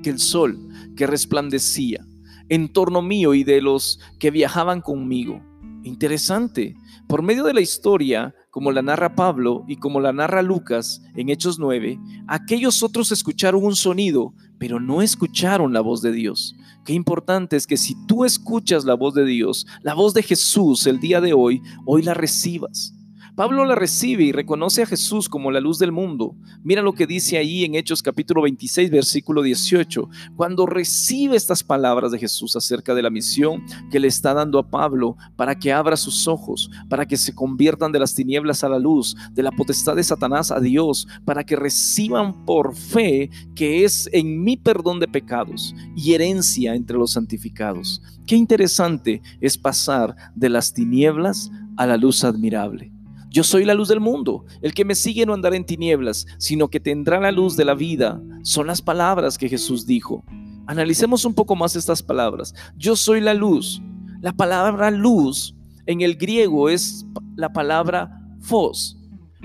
que 0.02 0.10
el 0.10 0.18
sol 0.18 0.69
que 1.00 1.06
resplandecía 1.06 2.04
en 2.50 2.74
torno 2.74 3.00
mío 3.00 3.32
y 3.32 3.42
de 3.42 3.62
los 3.62 4.00
que 4.18 4.30
viajaban 4.30 4.82
conmigo. 4.82 5.40
Interesante. 5.82 6.76
Por 7.08 7.22
medio 7.22 7.44
de 7.44 7.54
la 7.54 7.62
historia, 7.62 8.34
como 8.50 8.70
la 8.70 8.82
narra 8.82 9.14
Pablo 9.14 9.64
y 9.66 9.76
como 9.76 9.98
la 9.98 10.12
narra 10.12 10.42
Lucas 10.42 11.00
en 11.16 11.30
Hechos 11.30 11.58
9, 11.58 11.98
aquellos 12.28 12.82
otros 12.82 13.12
escucharon 13.12 13.64
un 13.64 13.76
sonido, 13.76 14.34
pero 14.58 14.78
no 14.78 15.00
escucharon 15.00 15.72
la 15.72 15.80
voz 15.80 16.02
de 16.02 16.12
Dios. 16.12 16.54
Qué 16.84 16.92
importante 16.92 17.56
es 17.56 17.66
que 17.66 17.78
si 17.78 17.94
tú 18.06 18.26
escuchas 18.26 18.84
la 18.84 18.92
voz 18.92 19.14
de 19.14 19.24
Dios, 19.24 19.66
la 19.80 19.94
voz 19.94 20.12
de 20.12 20.22
Jesús 20.22 20.86
el 20.86 21.00
día 21.00 21.22
de 21.22 21.32
hoy, 21.32 21.62
hoy 21.86 22.02
la 22.02 22.12
recibas. 22.12 22.92
Pablo 23.40 23.64
la 23.64 23.74
recibe 23.74 24.24
y 24.24 24.32
reconoce 24.32 24.82
a 24.82 24.86
Jesús 24.86 25.26
como 25.26 25.50
la 25.50 25.60
luz 25.60 25.78
del 25.78 25.92
mundo. 25.92 26.36
Mira 26.62 26.82
lo 26.82 26.92
que 26.92 27.06
dice 27.06 27.38
ahí 27.38 27.64
en 27.64 27.74
Hechos 27.74 28.02
capítulo 28.02 28.42
26, 28.42 28.90
versículo 28.90 29.40
18. 29.40 30.10
Cuando 30.36 30.66
recibe 30.66 31.38
estas 31.38 31.64
palabras 31.64 32.12
de 32.12 32.18
Jesús 32.18 32.54
acerca 32.54 32.94
de 32.94 33.00
la 33.00 33.08
misión 33.08 33.64
que 33.90 33.98
le 33.98 34.08
está 34.08 34.34
dando 34.34 34.58
a 34.58 34.68
Pablo 34.68 35.16
para 35.36 35.54
que 35.54 35.72
abra 35.72 35.96
sus 35.96 36.28
ojos, 36.28 36.70
para 36.90 37.06
que 37.06 37.16
se 37.16 37.34
conviertan 37.34 37.92
de 37.92 38.00
las 38.00 38.14
tinieblas 38.14 38.62
a 38.62 38.68
la 38.68 38.78
luz, 38.78 39.16
de 39.32 39.42
la 39.42 39.52
potestad 39.52 39.96
de 39.96 40.04
Satanás 40.04 40.50
a 40.50 40.60
Dios, 40.60 41.08
para 41.24 41.42
que 41.42 41.56
reciban 41.56 42.44
por 42.44 42.76
fe 42.76 43.30
que 43.54 43.86
es 43.86 44.06
en 44.12 44.44
mi 44.44 44.58
perdón 44.58 45.00
de 45.00 45.08
pecados 45.08 45.74
y 45.96 46.12
herencia 46.12 46.74
entre 46.74 46.98
los 46.98 47.12
santificados. 47.12 48.02
Qué 48.26 48.36
interesante 48.36 49.22
es 49.40 49.56
pasar 49.56 50.14
de 50.34 50.50
las 50.50 50.74
tinieblas 50.74 51.50
a 51.78 51.86
la 51.86 51.96
luz 51.96 52.22
admirable. 52.22 52.99
Yo 53.30 53.44
soy 53.44 53.64
la 53.64 53.74
luz 53.74 53.88
del 53.88 54.00
mundo. 54.00 54.44
El 54.60 54.74
que 54.74 54.84
me 54.84 54.96
sigue 54.96 55.24
no 55.24 55.32
andará 55.32 55.54
en 55.54 55.64
tinieblas, 55.64 56.26
sino 56.36 56.68
que 56.68 56.80
tendrá 56.80 57.20
la 57.20 57.30
luz 57.30 57.56
de 57.56 57.64
la 57.64 57.74
vida. 57.74 58.20
Son 58.42 58.66
las 58.66 58.82
palabras 58.82 59.38
que 59.38 59.48
Jesús 59.48 59.86
dijo. 59.86 60.24
Analicemos 60.66 61.24
un 61.24 61.34
poco 61.34 61.54
más 61.54 61.76
estas 61.76 62.02
palabras. 62.02 62.52
Yo 62.76 62.96
soy 62.96 63.20
la 63.20 63.34
luz. 63.34 63.80
La 64.20 64.32
palabra 64.32 64.90
luz 64.90 65.54
en 65.86 66.00
el 66.00 66.16
griego 66.16 66.68
es 66.68 67.06
la 67.36 67.52
palabra 67.52 68.10
fos, 68.40 68.98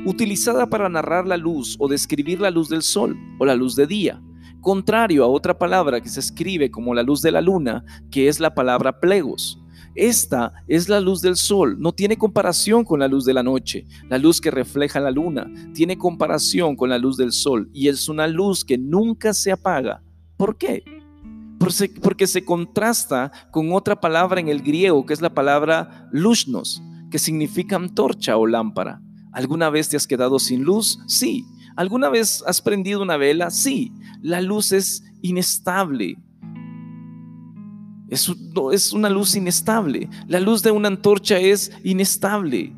utilizada 0.06 0.68
para 0.68 0.90
narrar 0.90 1.28
la 1.28 1.38
luz 1.38 1.76
o 1.80 1.88
describir 1.88 2.42
la 2.42 2.52
luz 2.52 2.70
del 2.70 2.82
sol 2.82 3.16
o 3.40 3.46
la 3.46 3.56
luz 3.56 3.76
de 3.76 3.88
día 3.88 4.22
contrario 4.66 5.24
a 5.24 5.28
otra 5.28 5.56
palabra 5.56 6.02
que 6.02 6.10
se 6.10 6.20
escribe 6.20 6.72
como 6.72 6.96
la 6.96 7.04
luz 7.04 7.22
de 7.22 7.32
la 7.32 7.40
luna, 7.40 7.86
que 8.10 8.28
es 8.28 8.40
la 8.40 8.56
palabra 8.56 9.00
plegos. 9.00 9.62
Esta 9.96 10.52
es 10.68 10.90
la 10.90 11.00
luz 11.00 11.22
del 11.22 11.38
sol, 11.38 11.78
no 11.80 11.94
tiene 11.94 12.18
comparación 12.18 12.84
con 12.84 13.00
la 13.00 13.08
luz 13.08 13.24
de 13.24 13.34
la 13.34 13.44
noche. 13.44 13.86
La 14.10 14.18
luz 14.18 14.42
que 14.42 14.52
refleja 14.52 15.00
la 15.00 15.10
luna 15.10 15.50
tiene 15.74 15.98
comparación 15.98 16.76
con 16.76 16.90
la 16.90 16.98
luz 16.98 17.16
del 17.16 17.32
sol 17.32 17.70
y 17.74 17.88
es 17.88 18.10
una 18.10 18.28
luz 18.28 18.66
que 18.66 18.78
nunca 18.78 19.34
se 19.34 19.54
apaga. 19.54 20.04
¿Por 20.36 20.58
qué? 20.58 20.84
Porque 22.02 22.28
se 22.28 22.44
contrasta 22.44 23.32
con 23.52 23.72
otra 23.72 24.00
palabra 24.00 24.42
en 24.42 24.50
el 24.50 24.62
griego 24.62 25.06
que 25.06 25.14
es 25.14 25.22
la 25.22 25.34
palabra 25.34 26.10
lushnos, 26.12 26.82
que 27.10 27.18
significa 27.18 27.78
antorcha 27.78 28.36
o 28.36 28.46
lámpara. 28.46 29.02
¿Alguna 29.32 29.70
vez 29.70 29.88
te 29.88 29.96
has 29.96 30.08
quedado 30.08 30.40
sin 30.40 30.64
luz? 30.64 31.00
Sí. 31.08 31.46
¿Alguna 31.78 32.10
vez 32.10 32.44
has 32.46 32.62
prendido 32.62 33.02
una 33.02 33.16
vela? 33.16 33.50
Sí. 33.50 33.94
La 34.22 34.42
luz 34.42 34.74
es 34.74 35.04
inestable, 35.22 36.18
es, 38.16 38.94
una 38.94 39.10
luz 39.10 39.36
inestable. 39.36 40.10
La 40.28 40.40
luz 40.40 40.64
de 40.64 40.72
una 40.72 40.88
antorcha 40.88 41.38
es 41.38 41.72
inestable. 41.84 42.74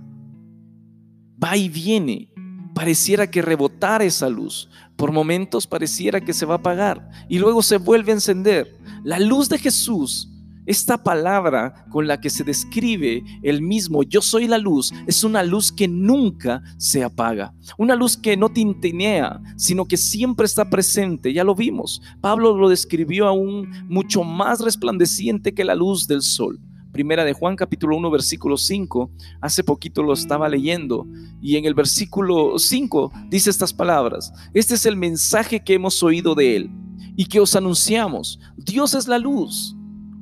Va 1.42 1.56
y 1.56 1.70
viene. 1.70 2.30
Pareciera 2.74 3.30
que 3.30 3.42
rebotara 3.42 4.04
esa 4.04 4.30
luz. 4.30 4.70
Por 4.96 5.12
momentos 5.12 5.68
pareciera 5.68 6.22
que 6.22 6.34
se 6.34 6.46
va 6.46 6.56
a 6.56 6.58
apagar 6.58 7.10
y 7.30 7.40
luego 7.40 7.62
se 7.62 7.78
vuelve 7.78 8.12
a 8.12 8.16
encender. 8.16 8.78
La 9.04 9.20
luz 9.20 9.48
de 9.50 9.58
Jesús 9.58 10.30
esta 10.68 11.02
palabra 11.02 11.86
con 11.90 12.08
la 12.08 12.20
que 12.20 12.30
se 12.30 12.44
describe 12.44 13.24
el 13.42 13.62
mismo 13.62 14.04
yo 14.04 14.22
soy 14.22 14.48
la 14.48 14.58
luz 14.58 14.94
es 15.08 15.24
una 15.24 15.42
luz 15.42 15.72
que 15.72 15.88
nunca 15.88 16.62
se 16.78 17.06
apaga, 17.06 17.54
una 17.78 17.96
luz 17.96 18.18
que 18.18 18.36
no 18.36 18.50
tintinea, 18.50 19.42
sino 19.56 19.86
que 19.86 19.96
siempre 19.96 20.46
está 20.46 20.70
presente, 20.70 21.32
ya 21.32 21.46
lo 21.46 21.56
vimos. 21.56 22.02
Pablo 22.20 22.56
lo 22.58 22.68
describió 22.68 23.28
aún 23.28 23.70
mucho 23.88 24.24
más 24.24 24.60
resplandeciente 24.60 25.54
que 25.54 25.64
la 25.64 25.74
luz 25.74 26.06
del 26.06 26.22
sol. 26.22 26.60
Primera 26.92 27.24
de 27.24 27.32
Juan 27.32 27.56
capítulo 27.56 27.96
1 27.96 28.12
versículo 28.12 28.58
5, 28.58 29.10
hace 29.40 29.64
poquito 29.64 30.04
lo 30.04 30.14
estaba 30.14 30.50
leyendo 30.50 31.08
y 31.42 31.56
en 31.56 31.64
el 31.64 31.76
versículo 31.76 32.60
5 32.60 33.12
dice 33.30 33.50
estas 33.50 33.72
palabras, 33.72 34.34
este 34.54 34.76
es 34.76 34.86
el 34.86 34.98
mensaje 34.98 35.64
que 35.64 35.76
hemos 35.76 36.04
oído 36.04 36.36
de 36.36 36.58
él 36.58 36.72
y 37.16 37.26
que 37.26 37.40
os 37.40 37.56
anunciamos, 37.56 38.40
Dios 38.58 38.94
es 38.96 39.08
la 39.08 39.18
luz 39.18 39.77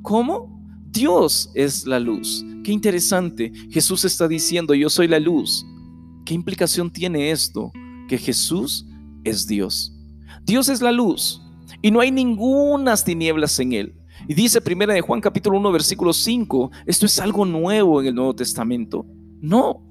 ¿Cómo? 0.06 0.62
Dios 0.88 1.50
es 1.52 1.84
la 1.84 1.98
luz. 1.98 2.46
Qué 2.62 2.70
interesante. 2.70 3.52
Jesús 3.72 4.04
está 4.04 4.28
diciendo, 4.28 4.72
yo 4.72 4.88
soy 4.88 5.08
la 5.08 5.18
luz. 5.18 5.66
¿Qué 6.24 6.32
implicación 6.32 6.92
tiene 6.92 7.32
esto? 7.32 7.72
Que 8.06 8.16
Jesús 8.16 8.86
es 9.24 9.48
Dios. 9.48 9.92
Dios 10.44 10.68
es 10.68 10.80
la 10.80 10.92
luz 10.92 11.42
y 11.82 11.90
no 11.90 11.98
hay 11.98 12.12
ningunas 12.12 13.02
tinieblas 13.02 13.58
en 13.58 13.72
él. 13.72 13.96
Y 14.28 14.34
dice 14.34 14.60
primera 14.60 14.94
de 14.94 15.00
Juan 15.00 15.20
capítulo 15.20 15.58
1 15.58 15.72
versículo 15.72 16.12
5, 16.12 16.70
esto 16.86 17.06
es 17.06 17.18
algo 17.18 17.44
nuevo 17.44 18.00
en 18.00 18.06
el 18.06 18.14
Nuevo 18.14 18.36
Testamento. 18.36 19.04
No, 19.40 19.82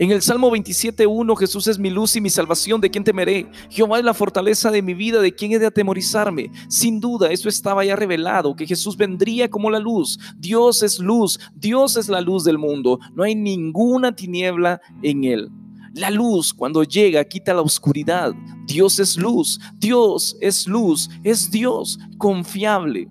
en 0.00 0.12
el 0.12 0.22
Salmo 0.22 0.48
27.1, 0.52 1.36
Jesús 1.36 1.66
es 1.66 1.76
mi 1.76 1.90
luz 1.90 2.14
y 2.14 2.20
mi 2.20 2.30
salvación, 2.30 2.80
¿de 2.80 2.88
quién 2.88 3.02
temeré? 3.02 3.50
Jehová 3.68 3.98
es 3.98 4.04
la 4.04 4.14
fortaleza 4.14 4.70
de 4.70 4.80
mi 4.80 4.94
vida, 4.94 5.20
¿de 5.20 5.34
quién 5.34 5.50
he 5.50 5.58
de 5.58 5.66
atemorizarme? 5.66 6.52
Sin 6.68 7.00
duda, 7.00 7.32
eso 7.32 7.48
estaba 7.48 7.84
ya 7.84 7.96
revelado, 7.96 8.54
que 8.54 8.64
Jesús 8.64 8.96
vendría 8.96 9.50
como 9.50 9.72
la 9.72 9.80
luz. 9.80 10.16
Dios 10.36 10.84
es 10.84 11.00
luz, 11.00 11.40
Dios 11.52 11.96
es 11.96 12.08
la 12.08 12.20
luz 12.20 12.44
del 12.44 12.58
mundo, 12.58 13.00
no 13.12 13.24
hay 13.24 13.34
ninguna 13.34 14.14
tiniebla 14.14 14.80
en 15.02 15.24
él. 15.24 15.48
La 15.94 16.10
luz 16.10 16.54
cuando 16.54 16.84
llega 16.84 17.24
quita 17.24 17.52
la 17.52 17.62
oscuridad. 17.62 18.32
Dios 18.66 19.00
es 19.00 19.16
luz, 19.16 19.58
Dios 19.80 20.36
es 20.40 20.68
luz, 20.68 21.10
es 21.24 21.50
Dios 21.50 21.98
confiable. 22.18 23.08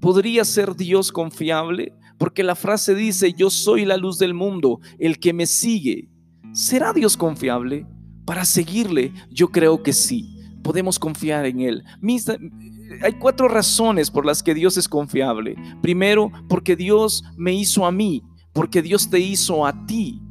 ¿Podría 0.00 0.44
ser 0.44 0.74
Dios 0.74 1.12
confiable? 1.12 1.92
Porque 2.18 2.42
la 2.42 2.56
frase 2.56 2.96
dice, 2.96 3.32
yo 3.32 3.48
soy 3.48 3.84
la 3.84 3.96
luz 3.96 4.18
del 4.18 4.34
mundo, 4.34 4.80
el 4.98 5.20
que 5.20 5.32
me 5.32 5.46
sigue 5.46 6.08
¿Será 6.56 6.94
Dios 6.94 7.18
confiable? 7.18 7.86
Para 8.24 8.46
seguirle, 8.46 9.12
yo 9.28 9.48
creo 9.48 9.82
que 9.82 9.92
sí. 9.92 10.40
Podemos 10.62 10.98
confiar 10.98 11.44
en 11.44 11.60
Él. 11.60 11.84
Hay 13.02 13.12
cuatro 13.18 13.46
razones 13.46 14.10
por 14.10 14.24
las 14.24 14.42
que 14.42 14.54
Dios 14.54 14.78
es 14.78 14.88
confiable. 14.88 15.54
Primero, 15.82 16.32
porque 16.48 16.74
Dios 16.74 17.22
me 17.36 17.52
hizo 17.52 17.84
a 17.84 17.92
mí, 17.92 18.22
porque 18.54 18.80
Dios 18.80 19.10
te 19.10 19.20
hizo 19.20 19.66
a 19.66 19.84
ti, 19.84 20.22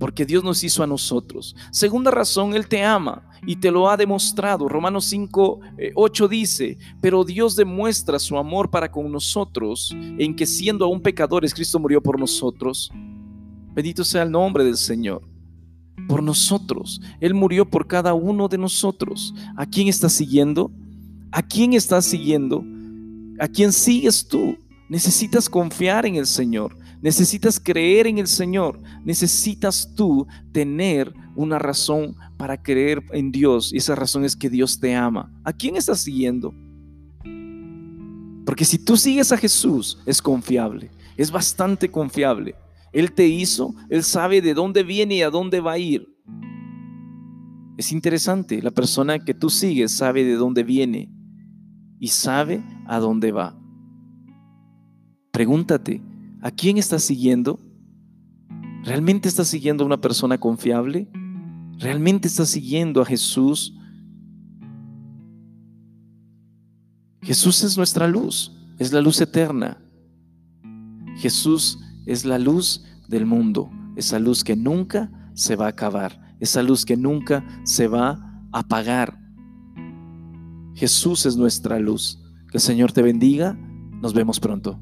porque 0.00 0.26
Dios 0.26 0.42
nos 0.42 0.64
hizo 0.64 0.82
a 0.82 0.88
nosotros. 0.88 1.54
Segunda 1.70 2.10
razón, 2.10 2.54
Él 2.54 2.66
te 2.66 2.82
ama 2.82 3.30
y 3.46 3.54
te 3.54 3.70
lo 3.70 3.88
ha 3.88 3.96
demostrado. 3.96 4.68
Romanos 4.68 5.04
5, 5.04 5.60
8 5.94 6.24
eh, 6.24 6.28
dice, 6.28 6.78
pero 7.00 7.22
Dios 7.22 7.54
demuestra 7.54 8.18
su 8.18 8.36
amor 8.36 8.72
para 8.72 8.90
con 8.90 9.12
nosotros 9.12 9.94
en 10.18 10.34
que 10.34 10.46
siendo 10.46 10.84
aún 10.84 11.00
pecadores, 11.00 11.54
Cristo 11.54 11.78
murió 11.78 12.02
por 12.02 12.18
nosotros. 12.18 12.90
Bendito 13.72 14.02
sea 14.02 14.24
el 14.24 14.32
nombre 14.32 14.64
del 14.64 14.76
Señor 14.76 15.29
por 16.10 16.24
nosotros. 16.24 17.00
Él 17.20 17.34
murió 17.34 17.70
por 17.70 17.86
cada 17.86 18.14
uno 18.14 18.48
de 18.48 18.58
nosotros. 18.58 19.32
¿A 19.56 19.64
quién 19.64 19.86
estás 19.86 20.12
siguiendo? 20.12 20.72
¿A 21.30 21.40
quién 21.40 21.72
estás 21.72 22.04
siguiendo? 22.04 22.64
¿A 23.38 23.46
quién 23.46 23.72
sigues 23.72 24.26
tú? 24.26 24.56
Necesitas 24.88 25.48
confiar 25.48 26.06
en 26.06 26.16
el 26.16 26.26
Señor. 26.26 26.76
Necesitas 27.00 27.60
creer 27.60 28.08
en 28.08 28.18
el 28.18 28.26
Señor. 28.26 28.80
Necesitas 29.04 29.94
tú 29.94 30.26
tener 30.50 31.14
una 31.36 31.60
razón 31.60 32.16
para 32.36 32.60
creer 32.60 33.04
en 33.12 33.30
Dios. 33.30 33.72
Y 33.72 33.76
esa 33.76 33.94
razón 33.94 34.24
es 34.24 34.34
que 34.34 34.50
Dios 34.50 34.80
te 34.80 34.96
ama. 34.96 35.32
¿A 35.44 35.52
quién 35.52 35.76
estás 35.76 36.00
siguiendo? 36.00 36.52
Porque 38.44 38.64
si 38.64 38.78
tú 38.78 38.96
sigues 38.96 39.30
a 39.30 39.36
Jesús, 39.36 39.96
es 40.04 40.20
confiable. 40.20 40.90
Es 41.16 41.30
bastante 41.30 41.88
confiable. 41.88 42.56
Él 42.92 43.12
te 43.12 43.26
hizo, 43.26 43.74
Él 43.88 44.02
sabe 44.02 44.40
de 44.42 44.54
dónde 44.54 44.82
viene 44.82 45.16
y 45.16 45.22
a 45.22 45.30
dónde 45.30 45.60
va 45.60 45.72
a 45.72 45.78
ir. 45.78 46.06
Es 47.76 47.92
interesante, 47.92 48.60
la 48.60 48.70
persona 48.70 49.18
que 49.18 49.32
tú 49.32 49.48
sigues 49.48 49.92
sabe 49.92 50.24
de 50.24 50.34
dónde 50.34 50.64
viene 50.64 51.10
y 51.98 52.08
sabe 52.08 52.62
a 52.86 52.98
dónde 52.98 53.32
va. 53.32 53.58
Pregúntate, 55.32 56.02
¿a 56.42 56.50
quién 56.50 56.78
estás 56.78 57.04
siguiendo? 57.04 57.60
¿Realmente 58.82 59.28
estás 59.28 59.48
siguiendo 59.48 59.84
a 59.84 59.86
una 59.86 60.00
persona 60.00 60.38
confiable? 60.38 61.08
¿Realmente 61.78 62.28
estás 62.28 62.48
siguiendo 62.48 63.00
a 63.00 63.06
Jesús? 63.06 63.74
Jesús 67.22 67.62
es 67.62 67.76
nuestra 67.76 68.08
luz, 68.08 68.52
es 68.78 68.92
la 68.92 69.00
luz 69.00 69.20
eterna. 69.20 69.78
Jesús 71.16 71.78
es 72.06 72.24
la 72.24 72.38
luz 72.38 72.84
del 73.08 73.26
mundo, 73.26 73.70
esa 73.96 74.18
luz 74.18 74.44
que 74.44 74.56
nunca 74.56 75.10
se 75.34 75.56
va 75.56 75.66
a 75.66 75.70
acabar, 75.70 76.36
esa 76.40 76.62
luz 76.62 76.84
que 76.84 76.96
nunca 76.96 77.44
se 77.64 77.88
va 77.88 78.10
a 78.52 78.58
apagar. 78.60 79.18
Jesús 80.74 81.26
es 81.26 81.36
nuestra 81.36 81.78
luz. 81.78 82.22
Que 82.50 82.56
el 82.56 82.62
Señor 82.62 82.92
te 82.92 83.02
bendiga. 83.02 83.52
Nos 84.00 84.14
vemos 84.14 84.40
pronto. 84.40 84.80